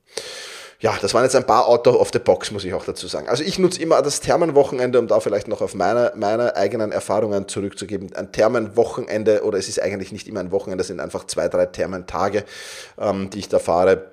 Ja, 0.80 0.94
das 1.00 1.14
waren 1.14 1.22
jetzt 1.22 1.36
ein 1.36 1.46
paar 1.46 1.66
Auto 1.66 1.92
of 1.92 2.10
the 2.12 2.18
Box, 2.18 2.50
muss 2.50 2.64
ich 2.64 2.74
auch 2.74 2.84
dazu 2.84 3.06
sagen. 3.06 3.28
Also 3.28 3.42
ich 3.42 3.58
nutze 3.58 3.80
immer 3.80 4.02
das 4.02 4.20
Thermenwochenende, 4.20 4.98
um 4.98 5.06
da 5.06 5.18
vielleicht 5.20 5.48
noch 5.48 5.62
auf 5.62 5.74
meine, 5.74 6.12
meine 6.14 6.56
eigenen 6.56 6.92
Erfahrungen 6.92 7.48
zurückzugeben. 7.48 8.14
Ein 8.14 8.32
Thermenwochenende, 8.32 9.44
oder 9.44 9.56
es 9.56 9.68
ist 9.68 9.80
eigentlich 9.80 10.12
nicht 10.12 10.28
immer 10.28 10.40
ein 10.40 10.50
Wochenende, 10.50 10.82
es 10.82 10.88
sind 10.88 11.00
einfach 11.00 11.26
zwei, 11.26 11.48
drei 11.48 11.66
Thermentage, 11.66 12.44
ähm, 12.98 13.30
die 13.30 13.38
ich 13.38 13.48
da 13.48 13.60
fahre 13.60 14.10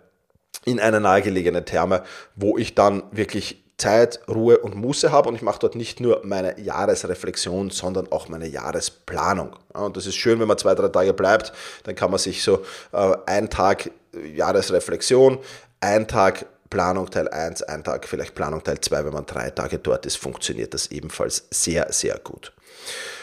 in 0.63 0.79
eine 0.79 1.01
nahegelegene 1.01 1.65
Therme, 1.65 2.03
wo 2.36 2.58
ich 2.58 2.75
dann 2.75 3.03
wirklich 3.12 3.61
Zeit, 3.82 4.20
Ruhe 4.28 4.60
und 4.60 4.76
Muße 4.76 5.12
habe 5.12 5.28
und 5.28 5.36
ich 5.36 5.42
mache 5.42 5.60
dort 5.60 5.76
nicht 5.76 6.00
nur 6.00 6.22
meine 6.24 6.60
Jahresreflexion, 6.60 7.72
sondern 7.72 8.12
auch 8.12 8.30
meine 8.30 8.48
Jahresplanung. 8.48 9.56
und 9.74 9.98
das 9.98 10.06
ist 10.06 10.16
schön, 10.16 10.40
wenn 10.40 10.48
man 10.48 10.58
zwei, 10.58 10.76
drei 10.76 10.90
Tage 10.90 11.14
bleibt, 11.14 11.52
dann 11.84 11.96
kann 11.96 12.12
man 12.12 12.20
sich 12.20 12.44
so 12.44 12.62
äh, 12.92 13.18
ein 13.26 13.50
Tag 13.50 13.90
Jahresreflexion, 14.14 15.40
ein 15.80 16.08
Tag 16.08 16.46
Planung 16.70 17.10
Teil 17.10 17.28
1, 17.28 17.64
ein 17.64 17.84
Tag 17.84 18.08
vielleicht 18.08 18.36
Planung 18.36 18.64
Teil 18.64 18.80
2, 18.80 19.06
wenn 19.06 19.14
man 19.14 19.26
drei 19.26 19.50
Tage 19.50 19.80
dort 19.80 20.06
ist, 20.06 20.18
funktioniert 20.18 20.74
das 20.74 20.92
ebenfalls 20.92 21.48
sehr, 21.50 21.92
sehr 21.92 22.20
gut. 22.20 22.54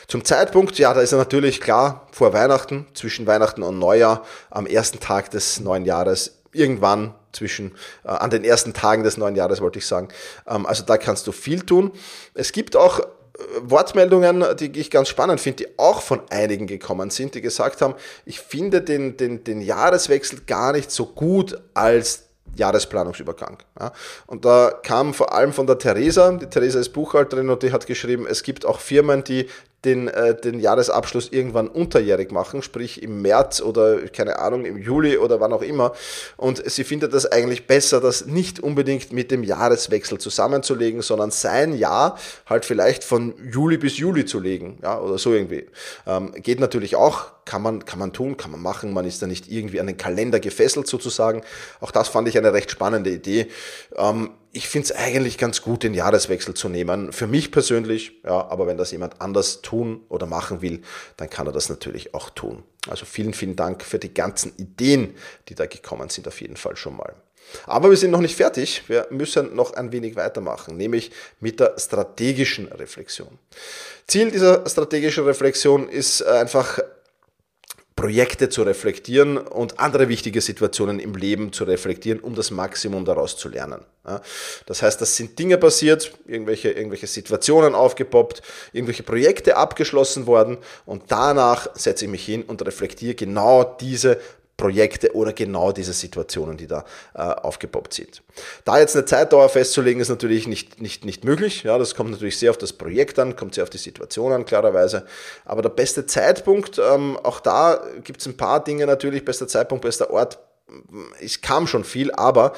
Zum 0.09 0.25
Zeitpunkt, 0.25 0.79
ja, 0.79 0.95
da 0.95 1.03
ist 1.03 1.13
natürlich 1.13 1.61
klar, 1.61 2.09
vor 2.13 2.33
Weihnachten, 2.33 2.87
zwischen 2.95 3.27
Weihnachten 3.27 3.63
und 3.63 3.79
Neujahr, 3.79 4.25
am 4.51 4.67
ersten 4.67 5.01
Tag 5.01 5.31
des 5.31 5.61
neuen 5.61 5.85
Jahres, 5.85 6.38
irgendwann 6.53 7.15
zwischen, 7.33 7.75
äh, 8.05 8.09
an 8.09 8.31
den 8.31 8.45
ersten 8.45 8.73
Tagen 8.73 9.03
des 9.03 9.17
neuen 9.17 9.37
Jahres, 9.37 9.61
wollte 9.61 9.79
ich 9.79 9.87
sagen. 9.87 10.09
Ähm, 10.47 10.67
also 10.67 10.85
da 10.85 10.97
kannst 10.97 11.27
du 11.27 11.33
viel 11.33 11.63
tun. 11.63 11.93
Es 12.35 12.53
gibt 12.53 12.77
auch 12.77 13.01
äh, 13.01 13.05
Wortmeldungen, 13.63 14.45
die 14.59 14.79
ich 14.79 14.91
ganz 14.91 15.09
spannend 15.09 15.41
finde, 15.41 15.65
die 15.65 15.79
auch 15.79 16.03
von 16.03 16.21
einigen 16.31 16.67
gekommen 16.67 17.11
sind, 17.11 17.35
die 17.35 17.41
gesagt 17.41 17.83
haben, 17.83 17.95
ich 18.25 18.41
finde 18.41 18.83
den, 18.83 19.17
den, 19.17 19.45
den 19.45 19.61
Jahreswechsel 19.61 20.41
gar 20.47 20.73
nicht 20.73 20.91
so 20.91 21.07
gut 21.07 21.61
als 21.75 22.25
Jahresplanungsübergang. 22.59 23.59
Ja. 23.79 23.93
Und 24.27 24.45
da 24.45 24.73
kam 24.83 25.15
vor 25.15 25.33
allem 25.33 25.53
von 25.53 25.67
der 25.67 25.79
Theresa, 25.79 26.33
die 26.33 26.47
Theresa 26.47 26.81
ist 26.81 26.91
Buchhalterin 26.91 27.51
und 27.51 27.63
die 27.63 27.73
hat 27.73 27.87
geschrieben, 27.87 28.27
es 28.29 28.43
gibt 28.43 28.67
auch 28.67 28.81
Firmen, 28.81 29.25
die 29.25 29.49
den, 29.85 30.09
äh, 30.09 30.35
den 30.35 30.59
Jahresabschluss 30.59 31.29
irgendwann 31.31 31.69
unterjährig 31.69 32.33
machen, 32.33 32.63
sprich 32.63 33.01
im 33.03 33.23
März 33.23 33.61
oder 33.61 34.01
keine 34.09 34.41
Ahnung, 34.41 34.65
im 34.65 34.77
Juli 34.77 35.19
oder 35.19 35.41
wann 35.41 35.53
auch 35.53 35.63
immer. 35.63 35.93
Und 36.37 36.69
sie 36.69 36.83
findet 36.83 37.13
das 37.15 37.27
eigentlich 37.27 37.67
besser, 37.67 38.01
das 38.01 38.27
nicht 38.27 38.61
unbedingt 38.61 39.13
mit 39.13 39.31
dem 39.31 39.45
Jahreswechsel 39.45 40.19
zusammenzulegen, 40.19 41.01
sondern 41.03 41.31
sein 41.31 41.77
Jahr 41.77 42.19
halt 42.47 42.65
vielleicht 42.65 43.05
von 43.05 43.35
Juli 43.53 43.79
bis 43.79 43.99
Juli 43.99 44.25
zu 44.25 44.41
legen, 44.41 44.79
ja, 44.83 45.01
oder 45.01 45.17
so 45.17 45.33
irgendwie. 45.33 45.67
Ähm, 46.07 46.33
geht 46.33 46.59
natürlich 46.59 46.97
auch, 46.97 47.27
kann 47.45 47.63
man, 47.63 47.85
kann 47.85 48.01
man 48.01 48.13
tun, 48.13 48.37
kann 48.37 48.51
man 48.51 48.61
machen, 48.61 48.93
man 48.93 49.07
ist 49.07 49.23
da 49.23 49.27
nicht 49.29 49.51
irgendwie 49.51 49.81
an 49.81 49.87
den 49.87 49.97
Kalender 49.97 50.41
gefesselt 50.41 50.89
sozusagen. 50.89 51.43
Auch 51.81 51.93
das 51.93 52.09
fand 52.09 52.27
ich 52.29 52.37
eine 52.37 52.53
recht 52.53 52.71
spannende 52.71 53.11
Idee. 53.11 53.47
Ähm, 53.97 54.31
ich 54.53 54.69
finde 54.69 54.87
es 54.87 54.93
eigentlich 54.93 55.39
ganz 55.39 55.63
gut, 55.63 55.83
den 55.83 55.95
Jahreswechsel 55.95 56.55
zu 56.55 56.69
nehmen. 56.69 57.13
Für 57.13 57.27
mich 57.27 57.51
persönlich, 57.51 58.21
ja, 58.25 58.49
aber 58.49 58.67
wenn 58.67 58.77
das 58.77 58.93
jemand 58.93 59.21
anders 59.21 59.63
tun 59.63 60.05
oder 60.09 60.27
machen 60.27 60.63
will, 60.63 60.83
dann 61.17 61.29
kann 61.29 61.47
er 61.47 61.53
das 61.53 61.69
natürlich 61.69 62.15
auch 62.15 62.31
tun. 62.31 62.63
Also 62.89 63.05
vielen, 63.05 63.35
vielen 63.35 63.57
Dank 63.57 63.83
für 63.83 63.99
die 63.99 64.13
ganzen 64.13 64.57
Ideen, 64.57 65.15
die 65.49 65.55
da 65.55 65.67
gekommen 65.67 66.09
sind, 66.09 66.27
auf 66.27 66.41
jeden 66.41 66.57
Fall 66.57 66.77
schon 66.77 66.97
mal. 66.97 67.15
Aber 67.67 67.91
wir 67.91 67.97
sind 67.97 68.11
noch 68.11 68.21
nicht 68.21 68.37
fertig. 68.37 68.83
Wir 68.89 69.07
müssen 69.11 69.55
noch 69.55 69.75
ein 69.75 69.93
wenig 69.93 70.17
weitermachen, 70.17 70.77
nämlich 70.77 71.11
mit 71.41 71.61
der 71.61 71.75
strategischen 71.79 72.69
Reflexion. 72.69 73.39
Ziel 74.07 74.31
dieser 74.31 74.69
strategischen 74.69 75.25
Reflexion 75.25 75.89
ist 75.89 76.23
einfach 76.23 76.79
Projekte 77.99 78.49
zu 78.49 78.63
reflektieren 78.63 79.39
und 79.39 79.81
andere 79.81 80.09
wichtige 80.09 80.41
Situationen 80.41 81.01
im 81.01 81.17
Leben 81.17 81.53
zu 81.53 81.65
reflektieren, 81.65 82.21
um 82.21 82.37
das 82.37 82.53
Maximum 82.53 83.05
daraus 83.05 83.37
zu 83.37 83.49
lernen. 83.49 83.85
Das 84.67 84.83
heißt, 84.83 85.01
das 85.01 85.17
sind 85.17 85.37
Dinge 85.37 85.59
passiert, 85.59 86.13
irgendwelche, 86.29 86.71
irgendwelche 86.71 87.09
Situationen 87.09 87.75
aufgepoppt, 87.75 88.41
irgendwelche 88.73 89.03
Projekte 89.03 89.57
abgeschlossen 89.57 90.29
worden 90.29 90.59
und 90.87 91.03
danach 91.09 91.75
setze 91.75 92.05
ich 92.05 92.11
mich 92.13 92.25
hin 92.25 92.45
und 92.45 92.65
reflektiere 92.65 93.17
genau 93.17 93.65
diese 93.65 94.21
Projekte 94.59 95.15
oder 95.15 95.33
genau 95.33 95.73
diese 95.73 95.95
Situationen, 95.95 96.59
die 96.59 96.67
da 96.67 96.85
äh, 97.15 97.21
aufgepoppt 97.21 97.95
sind. 97.95 98.23
Da 98.65 98.79
jetzt 98.79 98.95
eine 98.97 99.07
Zeitdauer 99.07 99.49
festzulegen, 99.49 100.03
ist 100.03 100.09
natürlich 100.09 100.47
nicht, 100.47 100.83
nicht, 100.83 101.05
nicht 101.05 101.25
möglich. 101.25 101.63
Ja, 101.63 101.79
das 101.79 101.95
kommt 101.95 102.11
natürlich 102.11 102.39
sehr 102.39 102.51
auf 102.51 102.59
das 102.59 102.73
Projekt 102.75 103.19
an, 103.21 103.37
kommt 103.37 103.55
sehr 103.55 103.63
auf 103.63 103.71
die 103.71 103.79
Situation 103.79 104.33
an, 104.33 104.45
klarerweise. 104.45 105.07
Aber 105.45 105.63
der 105.63 105.71
beste 105.71 106.07
Zeitpunkt, 106.07 106.79
ähm, 106.79 107.17
auch 107.23 107.41
da 107.41 107.81
gibt 108.03 108.21
es 108.21 108.27
ein 108.27 108.37
paar 108.37 108.63
Dinge 108.63 108.85
natürlich, 108.87 109.25
bester 109.25 109.47
Zeitpunkt, 109.47 109.85
bester 109.85 110.11
Ort, 110.11 110.39
es 111.21 111.41
kam 111.41 111.67
schon 111.67 111.85
viel, 111.85 112.13
aber 112.13 112.53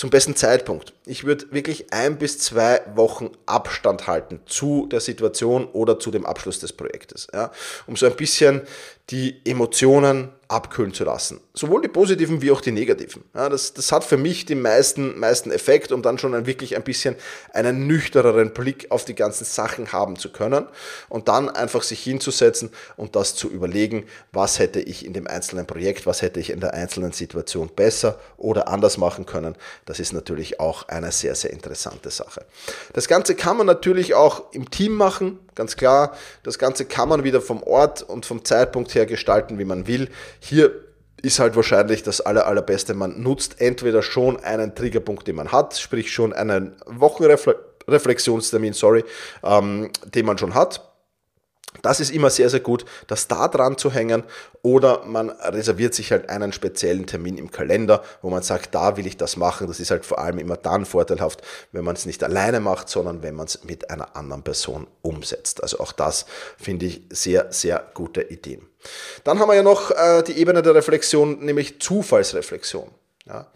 zum 0.00 0.08
besten 0.08 0.34
Zeitpunkt. 0.34 0.94
Ich 1.04 1.24
würde 1.24 1.52
wirklich 1.52 1.92
ein 1.92 2.16
bis 2.16 2.38
zwei 2.38 2.80
Wochen 2.94 3.32
Abstand 3.44 4.06
halten 4.06 4.40
zu 4.46 4.86
der 4.90 5.00
Situation 5.00 5.66
oder 5.66 5.98
zu 5.98 6.10
dem 6.10 6.24
Abschluss 6.24 6.58
des 6.58 6.72
Projektes, 6.72 7.28
ja, 7.34 7.52
um 7.86 7.96
so 7.96 8.06
ein 8.06 8.16
bisschen 8.16 8.62
die 9.10 9.42
Emotionen 9.44 10.30
abkühlen 10.50 10.92
zu 10.92 11.04
lassen. 11.04 11.40
Sowohl 11.54 11.82
die 11.82 11.88
positiven 11.88 12.42
wie 12.42 12.50
auch 12.50 12.60
die 12.60 12.72
negativen. 12.72 13.22
Ja, 13.34 13.48
das, 13.48 13.72
das 13.72 13.92
hat 13.92 14.02
für 14.02 14.16
mich 14.16 14.46
den 14.46 14.62
meisten, 14.62 15.18
meisten 15.18 15.52
Effekt, 15.52 15.92
um 15.92 16.02
dann 16.02 16.18
schon 16.18 16.34
ein, 16.34 16.46
wirklich 16.46 16.74
ein 16.74 16.82
bisschen 16.82 17.14
einen 17.52 17.86
nüchterneren 17.86 18.52
Blick 18.52 18.90
auf 18.90 19.04
die 19.04 19.14
ganzen 19.14 19.44
Sachen 19.44 19.92
haben 19.92 20.16
zu 20.16 20.32
können 20.32 20.66
und 21.08 21.28
dann 21.28 21.48
einfach 21.48 21.84
sich 21.84 22.02
hinzusetzen 22.02 22.70
und 22.96 23.14
das 23.14 23.36
zu 23.36 23.48
überlegen, 23.48 24.06
was 24.32 24.58
hätte 24.58 24.80
ich 24.80 25.06
in 25.06 25.12
dem 25.12 25.28
einzelnen 25.28 25.66
Projekt, 25.66 26.06
was 26.06 26.20
hätte 26.20 26.40
ich 26.40 26.50
in 26.50 26.58
der 26.58 26.74
einzelnen 26.74 27.12
Situation 27.12 27.70
besser 27.74 28.18
oder 28.36 28.66
anders 28.66 28.98
machen 28.98 29.26
können. 29.26 29.54
Das 29.90 29.98
ist 29.98 30.12
natürlich 30.12 30.60
auch 30.60 30.86
eine 30.86 31.10
sehr, 31.10 31.34
sehr 31.34 31.50
interessante 31.50 32.10
Sache. 32.10 32.46
Das 32.92 33.08
Ganze 33.08 33.34
kann 33.34 33.56
man 33.56 33.66
natürlich 33.66 34.14
auch 34.14 34.52
im 34.52 34.70
Team 34.70 34.92
machen, 34.92 35.40
ganz 35.56 35.74
klar. 35.74 36.16
Das 36.44 36.60
Ganze 36.60 36.84
kann 36.84 37.08
man 37.08 37.24
wieder 37.24 37.40
vom 37.40 37.60
Ort 37.64 38.04
und 38.04 38.24
vom 38.24 38.44
Zeitpunkt 38.44 38.94
her 38.94 39.04
gestalten, 39.04 39.58
wie 39.58 39.64
man 39.64 39.88
will. 39.88 40.08
Hier 40.38 40.70
ist 41.22 41.40
halt 41.40 41.56
wahrscheinlich 41.56 42.04
das 42.04 42.20
aller, 42.20 42.46
allerbeste. 42.46 42.94
Man 42.94 43.20
nutzt 43.20 43.60
entweder 43.60 44.00
schon 44.02 44.38
einen 44.44 44.76
Triggerpunkt, 44.76 45.26
den 45.26 45.34
man 45.34 45.50
hat, 45.50 45.76
sprich 45.76 46.12
schon 46.12 46.32
einen 46.32 46.76
Wochenreflexionstermin, 46.86 48.74
sorry, 48.74 49.04
ähm, 49.42 49.90
den 50.14 50.24
man 50.24 50.38
schon 50.38 50.54
hat 50.54 50.89
das 51.82 52.00
ist 52.00 52.10
immer 52.10 52.30
sehr, 52.30 52.50
sehr 52.50 52.60
gut, 52.60 52.84
das 53.06 53.28
da 53.28 53.48
dran 53.48 53.78
zu 53.78 53.92
hängen 53.92 54.24
oder 54.62 55.04
man 55.04 55.30
reserviert 55.30 55.94
sich 55.94 56.12
halt 56.12 56.28
einen 56.28 56.52
speziellen 56.52 57.06
Termin 57.06 57.38
im 57.38 57.50
Kalender, 57.50 58.02
wo 58.22 58.30
man 58.30 58.42
sagt, 58.42 58.74
da 58.74 58.96
will 58.96 59.06
ich 59.06 59.16
das 59.16 59.36
machen. 59.36 59.66
Das 59.66 59.80
ist 59.80 59.90
halt 59.90 60.04
vor 60.04 60.18
allem 60.18 60.38
immer 60.38 60.56
dann 60.56 60.84
vorteilhaft, 60.84 61.42
wenn 61.72 61.84
man 61.84 61.96
es 61.96 62.06
nicht 62.06 62.22
alleine 62.22 62.60
macht, 62.60 62.88
sondern 62.88 63.22
wenn 63.22 63.34
man 63.34 63.46
es 63.46 63.64
mit 63.64 63.90
einer 63.90 64.16
anderen 64.16 64.42
Person 64.42 64.86
umsetzt. 65.02 65.62
Also 65.62 65.80
auch 65.80 65.92
das 65.92 66.26
finde 66.58 66.86
ich 66.86 67.02
sehr, 67.10 67.52
sehr 67.52 67.84
gute 67.94 68.22
Ideen. 68.22 68.66
Dann 69.24 69.38
haben 69.38 69.48
wir 69.48 69.54
ja 69.54 69.62
noch 69.62 69.90
äh, 69.90 70.22
die 70.22 70.38
Ebene 70.38 70.62
der 70.62 70.74
Reflexion, 70.74 71.44
nämlich 71.44 71.80
Zufallsreflexion. 71.80 72.90
Ja. 73.26 73.46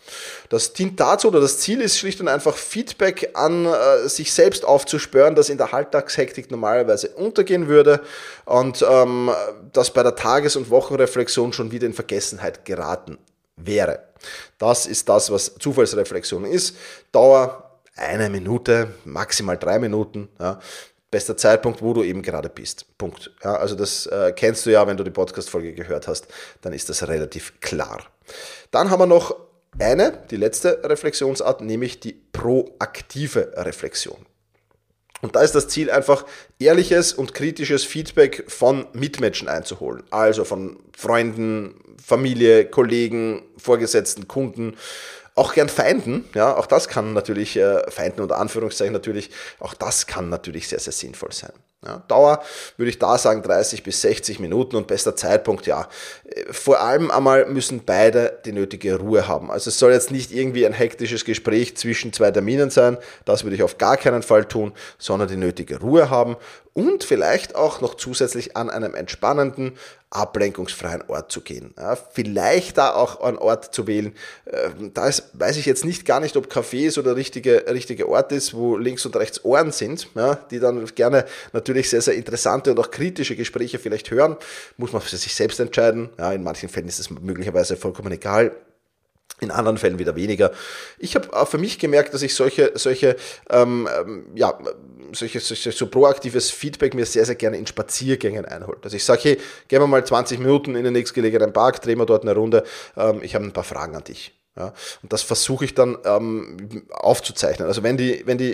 Das 0.51 0.73
dient 0.73 1.01
dazu, 1.01 1.29
oder 1.29 1.41
das 1.41 1.59
Ziel 1.59 1.81
ist 1.81 1.99
schlicht 1.99 2.21
und 2.21 2.29
einfach 2.29 2.57
Feedback 2.57 3.31
an 3.35 3.67
äh, 3.67 4.09
sich 4.09 4.33
selbst 4.33 4.65
aufzuspüren, 4.65 5.35
das 5.35 5.49
in 5.49 5.59
der 5.59 5.73
Alltagshektik 5.73 6.51
normalerweise 6.51 7.09
untergehen 7.11 7.67
würde 7.67 8.01
und 8.45 8.85
ähm, 8.89 9.31
das 9.73 9.91
bei 9.91 10.03
der 10.03 10.15
Tages- 10.15 10.57
und 10.57 10.71
Wochenreflexion 10.71 11.53
schon 11.53 11.73
wieder 11.73 11.87
in 11.87 11.95
Vergessenheit 11.95 12.65
geraten 12.65 13.19
wäre. 13.57 14.01
Das 14.59 14.87
ist 14.87 15.09
das, 15.09 15.31
was 15.31 15.55
Zufallsreflexion 15.59 16.45
ist. 16.45 16.77
Dauer 17.11 17.81
eine 17.97 18.29
Minute, 18.29 18.89
maximal 19.05 19.57
drei 19.57 19.79
Minuten. 19.79 20.29
Ja 20.39 20.61
bester 21.15 21.37
Zeitpunkt, 21.37 21.81
wo 21.81 21.93
du 21.93 22.03
eben 22.03 22.23
gerade 22.23 22.49
bist. 22.49 22.87
Punkt. 22.99 23.31
Ja, 23.45 23.55
also 23.55 23.77
das 23.77 24.07
äh, 24.07 24.33
kennst 24.35 24.67
du 24.67 24.71
ja, 24.71 24.85
wenn 24.85 24.97
du 24.97 25.05
die 25.05 25.13
Podcast-Folge 25.13 25.73
gehört 25.73 26.09
hast, 26.09 26.27
dann 26.61 26.73
ist 26.73 26.89
das 26.89 27.07
relativ 27.07 27.61
klar. 27.61 28.03
Dann 28.73 28.91
haben 28.91 28.99
wir 28.99 29.07
noch 29.07 29.37
eine, 29.79 30.25
die 30.31 30.37
letzte 30.37 30.81
Reflexionsart, 30.85 31.61
nämlich 31.61 32.01
die 32.01 32.13
proaktive 32.13 33.53
Reflexion. 33.57 34.27
Und 35.23 35.37
da 35.37 35.43
ist 35.43 35.55
das 35.55 35.69
Ziel 35.69 35.91
einfach, 35.91 36.27
ehrliches 36.59 37.15
und 37.15 37.33
kritisches 37.33 37.83
Feedback 37.85 38.45
von 38.49 38.87
Mitmenschen 38.93 39.49
einzuholen. 39.49 40.03
Also 40.11 40.45
von 40.45 40.79
Freunden, 40.95 41.81
Familie, 42.05 42.67
Kollegen, 42.67 43.43
Vorgesetzten, 43.57 44.29
Kunden, 44.29 44.77
auch 45.35 45.55
gern 45.55 45.69
Feinden. 45.69 46.25
Ja, 46.35 46.57
auch 46.57 46.67
das 46.67 46.89
kann 46.89 47.13
natürlich, 47.13 47.57
äh, 47.57 47.91
Feinden 47.91 48.21
unter 48.21 48.39
Anführungszeichen 48.39 48.93
natürlich, 48.93 49.31
auch 49.59 49.75
das 49.75 50.07
kann 50.07 50.29
natürlich 50.29 50.69
sehr, 50.69 50.81
sehr 50.81 50.93
sinnvoll 50.93 51.33
sein. 51.33 51.53
Ja, 51.85 52.03
Dauer 52.09 52.43
würde 52.79 52.89
ich 52.89 52.99
da 52.99 53.19
sagen 53.19 53.43
30 53.43 53.83
bis 53.83 54.01
60 54.01 54.41
Minuten 54.41 54.77
und 54.77 54.87
bester 54.87 55.17
Zeitpunkt, 55.17 55.67
ja. 55.67 55.89
Vor 56.51 56.81
allem 56.81 57.11
einmal 57.11 57.45
müssen 57.47 57.85
beide 57.85 58.41
die 58.47 58.53
nötige 58.53 58.99
Ruhe 58.99 59.29
haben. 59.29 59.51
Also 59.51 59.69
es 59.69 59.79
soll 59.79 59.93
jetzt 59.93 60.11
nicht 60.11 60.33
irgendwie 60.33 60.65
ein 60.65 60.73
hektisches 60.73 61.27
Gespräch 61.27 61.77
zwischen 61.77 62.13
zwei 62.15 62.31
Terminen 62.31 62.71
sein, 62.71 62.97
das 63.27 63.45
würde 63.45 63.57
ich 63.57 63.63
auf 63.63 63.77
gar 63.77 63.99
keinen 63.99 64.23
Fall 64.23 64.47
tun, 64.47 64.73
sondern 64.99 65.29
die 65.29 65.37
nötige 65.37 65.81
Ruhe 65.81 66.09
haben 66.09 66.37
und 66.73 67.05
vielleicht 67.05 67.55
auch 67.55 67.83
noch 67.83 67.95
zusätzlich 67.95 68.57
an 68.57 68.71
einem 68.71 68.95
entspannenden, 68.95 69.73
ablenkungsfreien 70.15 71.03
Ort 71.09 71.33
zu 71.33 71.41
gehen. 71.41 71.75
Ja, 71.77 71.97
vielleicht 71.97 72.79
da 72.79 72.95
auch 72.95 73.21
einen 73.21 73.37
Ort 73.37 73.75
zu 73.75 73.87
wählen. 73.87 74.15
Äh, 74.45 74.71
da 74.95 75.09
ist, 75.09 75.31
weiß 75.35 75.57
ich 75.57 75.67
jetzt 75.67 75.85
nicht 75.85 76.07
gar 76.07 76.21
nicht, 76.21 76.37
ob 76.37 76.47
Café 76.47 76.91
so 76.91 77.03
der 77.03 77.17
richtige, 77.17 77.65
richtige 77.69 78.09
Ort 78.09 78.33
ist, 78.33 78.55
wo 78.55 78.77
links 78.77 79.05
und 79.05 79.17
rechts 79.17 79.45
Ohren 79.45 79.73
sind, 79.73 80.09
ja, 80.15 80.37
die 80.51 80.61
dann 80.61 80.85
gerne 80.95 81.25
natürlich 81.53 81.91
sehr, 81.91 82.01
sehr 82.01 82.15
interessante 82.15 82.71
und 82.71 82.79
auch 82.79 82.91
kritische 82.91 83.35
Gespräche 83.35 83.79
vielleicht 83.79 84.11
hören. 84.11 84.37
Muss 84.77 84.93
man 84.93 85.03
für 85.03 85.17
sich 85.17 85.35
selbst 85.35 85.59
entscheiden. 85.59 86.11
Ja, 86.19 86.33
in 86.33 86.43
manchen 86.43 86.69
Fällen 86.69 86.89
ist 86.89 87.01
es 87.01 87.11
möglicherweise 87.11 87.77
vollkommen 87.77 88.13
egal. 88.13 88.53
In 89.41 89.51
anderen 89.51 89.79
Fällen 89.79 89.99
wieder 89.99 90.15
weniger. 90.15 90.53
Ich 90.99 91.17
habe 91.17 91.33
auch 91.33 91.49
für 91.49 91.59
mich 91.59 91.81
gemerkt, 91.81 92.15
dass 92.15 92.23
ich 92.23 92.35
solche, 92.35 92.71
solche, 92.77 93.17
ähm, 93.51 93.89
ähm 93.99 94.27
ja, 94.37 94.57
solche, 95.15 95.41
solche, 95.41 95.73
so 95.73 95.87
proaktives 95.87 96.51
Feedback 96.51 96.95
mir 96.95 97.07
sehr, 97.07 97.25
sehr 97.25 97.35
gerne 97.35 97.57
in 97.57 97.67
Spaziergängen 97.67 98.45
einholt. 98.45 98.79
Also 98.83 98.97
ich 98.97 99.05
sage, 99.05 99.21
hey, 99.23 99.39
gehen 99.69 99.81
wir 99.81 99.87
mal 99.87 100.05
20 100.05 100.39
Minuten 100.39 100.75
in 100.77 100.85
den 100.85 100.93
nächstgelegenen 100.93 101.53
Park, 101.53 101.81
drehen 101.83 101.99
wir 101.99 102.07
dort 102.07 102.23
eine 102.23 102.35
Runde, 102.35 102.65
ähm, 102.97 103.21
ich 103.23 103.35
habe 103.35 103.45
ein 103.45 103.53
paar 103.53 103.65
Fragen 103.65 103.97
an 103.97 104.05
dich. 104.05 104.33
Ja, 104.57 104.73
und 105.03 105.13
das 105.13 105.23
versuche 105.23 105.65
ich 105.65 105.75
dann 105.75 105.99
ähm, 106.05 106.87
aufzuzeichnen. 106.91 107.67
Also 107.67 107.83
wenn 107.83 107.97
die, 107.97 108.23
wenn 108.25 108.39
die 108.39 108.53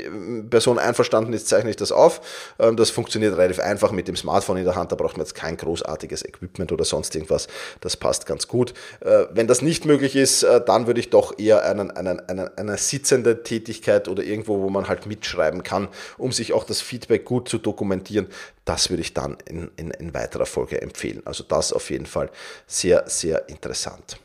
Person 0.48 0.78
einverstanden 0.78 1.34
ist, 1.34 1.46
zeichne 1.46 1.68
ich 1.68 1.76
das 1.76 1.92
auf. 1.92 2.22
Ähm, 2.58 2.78
das 2.78 2.88
funktioniert 2.88 3.36
relativ 3.36 3.58
einfach 3.58 3.92
mit 3.92 4.08
dem 4.08 4.16
Smartphone 4.16 4.56
in 4.56 4.64
der 4.64 4.76
Hand. 4.76 4.92
Da 4.92 4.96
braucht 4.96 5.18
man 5.18 5.26
jetzt 5.26 5.34
kein 5.34 5.58
großartiges 5.58 6.24
Equipment 6.24 6.72
oder 6.72 6.86
sonst 6.86 7.14
irgendwas. 7.14 7.48
Das 7.82 7.98
passt 7.98 8.24
ganz 8.24 8.48
gut. 8.48 8.72
Äh, 9.00 9.26
wenn 9.32 9.46
das 9.46 9.60
nicht 9.60 9.84
möglich 9.84 10.16
ist, 10.16 10.42
äh, 10.42 10.64
dann 10.64 10.86
würde 10.86 11.00
ich 11.00 11.10
doch 11.10 11.38
eher 11.38 11.66
einen, 11.66 11.90
einen, 11.90 12.18
einen, 12.20 12.48
eine 12.56 12.78
sitzende 12.78 13.42
Tätigkeit 13.42 14.08
oder 14.08 14.22
irgendwo, 14.22 14.62
wo 14.62 14.70
man 14.70 14.88
halt 14.88 15.04
mitschreiben 15.04 15.62
kann, 15.62 15.88
um 16.16 16.32
sich 16.32 16.54
auch 16.54 16.64
das 16.64 16.80
Feedback 16.80 17.26
gut 17.26 17.50
zu 17.50 17.58
dokumentieren. 17.58 18.28
Das 18.64 18.88
würde 18.88 19.02
ich 19.02 19.12
dann 19.12 19.36
in, 19.44 19.70
in, 19.76 19.90
in 19.90 20.14
weiterer 20.14 20.46
Folge 20.46 20.80
empfehlen. 20.80 21.20
Also 21.26 21.44
das 21.44 21.74
auf 21.74 21.90
jeden 21.90 22.06
Fall 22.06 22.30
sehr, 22.66 23.04
sehr 23.06 23.50
interessant. 23.50 24.18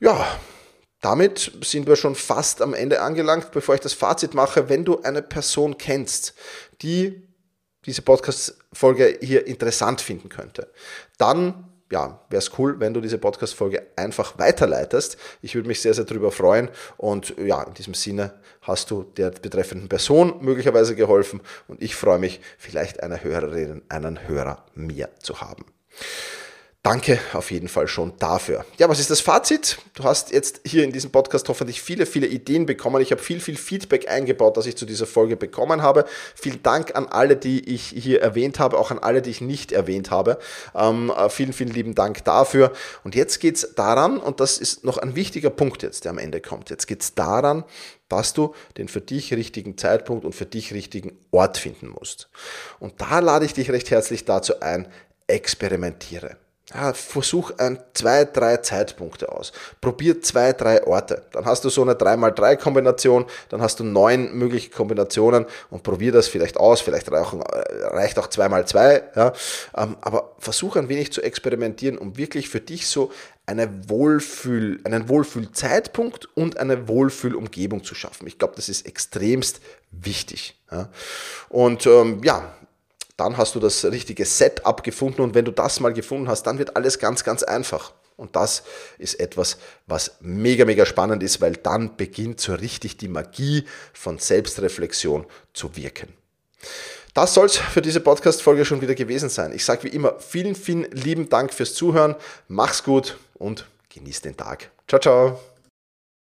Ja, 0.00 0.26
damit 1.00 1.52
sind 1.62 1.86
wir 1.86 1.96
schon 1.96 2.14
fast 2.14 2.62
am 2.62 2.74
Ende 2.74 3.00
angelangt. 3.00 3.52
Bevor 3.52 3.74
ich 3.74 3.80
das 3.80 3.92
Fazit 3.92 4.34
mache, 4.34 4.68
wenn 4.68 4.84
du 4.84 5.02
eine 5.02 5.22
Person 5.22 5.78
kennst, 5.78 6.34
die 6.82 7.22
diese 7.84 8.02
Podcast-Folge 8.02 9.18
hier 9.20 9.46
interessant 9.46 10.00
finden 10.00 10.28
könnte, 10.28 10.72
dann 11.18 11.70
ja, 11.90 12.20
wäre 12.30 12.38
es 12.38 12.50
cool, 12.58 12.80
wenn 12.80 12.94
du 12.94 13.00
diese 13.00 13.18
Podcast-Folge 13.18 13.86
einfach 13.94 14.38
weiterleitest. 14.38 15.16
Ich 15.40 15.54
würde 15.54 15.68
mich 15.68 15.80
sehr, 15.80 15.94
sehr 15.94 16.04
darüber 16.04 16.32
freuen. 16.32 16.68
Und 16.96 17.34
ja, 17.38 17.62
in 17.62 17.74
diesem 17.74 17.94
Sinne 17.94 18.34
hast 18.62 18.90
du 18.90 19.04
der 19.04 19.30
betreffenden 19.30 19.88
Person 19.88 20.38
möglicherweise 20.40 20.96
geholfen 20.96 21.40
und 21.68 21.80
ich 21.80 21.94
freue 21.94 22.18
mich, 22.18 22.40
vielleicht 22.58 23.02
einer 23.02 23.22
Hörerin, 23.22 23.82
einen 23.88 24.26
Hörer 24.26 24.64
mehr 24.74 25.10
zu 25.20 25.40
haben. 25.40 25.64
Danke 26.86 27.18
auf 27.32 27.50
jeden 27.50 27.66
Fall 27.66 27.88
schon 27.88 28.12
dafür. 28.20 28.64
Ja, 28.78 28.88
was 28.88 29.00
ist 29.00 29.10
das 29.10 29.20
Fazit? 29.20 29.78
Du 29.94 30.04
hast 30.04 30.30
jetzt 30.30 30.60
hier 30.64 30.84
in 30.84 30.92
diesem 30.92 31.10
Podcast 31.10 31.48
hoffentlich 31.48 31.82
viele, 31.82 32.06
viele 32.06 32.28
Ideen 32.28 32.64
bekommen. 32.64 33.02
Ich 33.02 33.10
habe 33.10 33.20
viel, 33.20 33.40
viel 33.40 33.56
Feedback 33.56 34.08
eingebaut, 34.08 34.56
das 34.56 34.66
ich 34.66 34.76
zu 34.76 34.86
dieser 34.86 35.08
Folge 35.08 35.36
bekommen 35.36 35.82
habe. 35.82 36.04
Vielen 36.36 36.62
Dank 36.62 36.94
an 36.94 37.06
alle, 37.06 37.34
die 37.34 37.74
ich 37.74 37.88
hier 37.88 38.22
erwähnt 38.22 38.60
habe, 38.60 38.78
auch 38.78 38.92
an 38.92 39.00
alle, 39.00 39.20
die 39.20 39.30
ich 39.30 39.40
nicht 39.40 39.72
erwähnt 39.72 40.12
habe. 40.12 40.38
Ähm, 40.76 41.10
äh, 41.10 41.28
vielen, 41.28 41.52
vielen 41.52 41.72
lieben 41.72 41.96
Dank 41.96 42.22
dafür. 42.22 42.70
Und 43.02 43.16
jetzt 43.16 43.40
geht 43.40 43.56
es 43.56 43.74
daran, 43.74 44.18
und 44.18 44.38
das 44.38 44.58
ist 44.58 44.84
noch 44.84 44.98
ein 44.98 45.16
wichtiger 45.16 45.50
Punkt 45.50 45.82
jetzt, 45.82 46.04
der 46.04 46.12
am 46.12 46.18
Ende 46.18 46.40
kommt. 46.40 46.70
Jetzt 46.70 46.86
geht 46.86 47.02
es 47.02 47.16
daran, 47.16 47.64
dass 48.08 48.32
du 48.32 48.54
den 48.76 48.86
für 48.86 49.00
dich 49.00 49.34
richtigen 49.34 49.76
Zeitpunkt 49.76 50.24
und 50.24 50.36
für 50.36 50.46
dich 50.46 50.72
richtigen 50.72 51.18
Ort 51.32 51.58
finden 51.58 51.88
musst. 51.88 52.28
Und 52.78 53.00
da 53.00 53.18
lade 53.18 53.44
ich 53.44 53.54
dich 53.54 53.72
recht 53.72 53.90
herzlich 53.90 54.24
dazu 54.24 54.60
ein, 54.60 54.86
experimentiere. 55.26 56.36
Ja, 56.74 56.92
versuch 56.94 57.52
ein, 57.58 57.78
zwei, 57.94 58.24
drei 58.24 58.56
Zeitpunkte 58.56 59.30
aus. 59.30 59.52
Probier 59.80 60.20
zwei, 60.20 60.52
drei 60.52 60.84
Orte. 60.84 61.22
Dann 61.30 61.44
hast 61.44 61.64
du 61.64 61.68
so 61.68 61.82
eine 61.82 61.92
3x3-Kombination, 61.92 63.24
dann 63.50 63.62
hast 63.62 63.78
du 63.78 63.84
neun 63.84 64.36
mögliche 64.36 64.70
Kombinationen 64.70 65.46
und 65.70 65.84
probier 65.84 66.10
das 66.10 66.26
vielleicht 66.26 66.56
aus. 66.56 66.80
Vielleicht 66.80 67.08
reicht 67.12 68.18
auch 68.18 68.26
2x2. 68.26 69.02
Ja. 69.14 69.32
Ähm, 69.76 69.96
aber 70.00 70.34
versuch 70.40 70.74
ein 70.74 70.88
wenig 70.88 71.12
zu 71.12 71.22
experimentieren, 71.22 71.98
um 71.98 72.16
wirklich 72.16 72.48
für 72.48 72.60
dich 72.60 72.88
so 72.88 73.12
eine 73.46 73.88
Wohlfühl, 73.88 74.80
einen 74.82 75.08
Wohlfühlzeitpunkt 75.08 76.28
und 76.36 76.58
eine 76.58 76.88
Wohlfühlumgebung 76.88 77.84
zu 77.84 77.94
schaffen. 77.94 78.26
Ich 78.26 78.40
glaube, 78.40 78.54
das 78.56 78.68
ist 78.68 78.86
extremst 78.86 79.60
wichtig. 79.92 80.58
Ja. 80.72 80.88
Und 81.48 81.86
ähm, 81.86 82.22
ja, 82.24 82.52
dann 83.16 83.36
hast 83.36 83.54
du 83.54 83.60
das 83.60 83.84
richtige 83.84 84.24
Setup 84.24 84.82
gefunden 84.82 85.22
und 85.22 85.34
wenn 85.34 85.44
du 85.44 85.52
das 85.52 85.80
mal 85.80 85.92
gefunden 85.92 86.28
hast, 86.28 86.42
dann 86.42 86.58
wird 86.58 86.76
alles 86.76 86.98
ganz, 86.98 87.24
ganz 87.24 87.42
einfach. 87.42 87.92
Und 88.16 88.34
das 88.34 88.62
ist 88.98 89.20
etwas, 89.20 89.58
was 89.86 90.16
mega, 90.20 90.64
mega 90.64 90.86
spannend 90.86 91.22
ist, 91.22 91.40
weil 91.40 91.52
dann 91.52 91.96
beginnt 91.96 92.40
so 92.40 92.54
richtig 92.54 92.96
die 92.96 93.08
Magie 93.08 93.66
von 93.92 94.18
Selbstreflexion 94.18 95.26
zu 95.52 95.76
wirken. 95.76 96.14
Das 97.12 97.34
soll 97.34 97.46
es 97.46 97.56
für 97.56 97.82
diese 97.82 98.00
Podcast-Folge 98.00 98.64
schon 98.64 98.80
wieder 98.80 98.94
gewesen 98.94 99.28
sein. 99.28 99.52
Ich 99.52 99.64
sage 99.64 99.84
wie 99.84 99.88
immer 99.88 100.18
vielen, 100.18 100.54
vielen 100.54 100.90
lieben 100.92 101.28
Dank 101.28 101.52
fürs 101.52 101.74
Zuhören. 101.74 102.14
Mach's 102.48 102.84
gut 102.84 103.16
und 103.34 103.66
genieß 103.88 104.22
den 104.22 104.36
Tag. 104.36 104.70
Ciao, 104.86 105.00
ciao. 105.00 105.55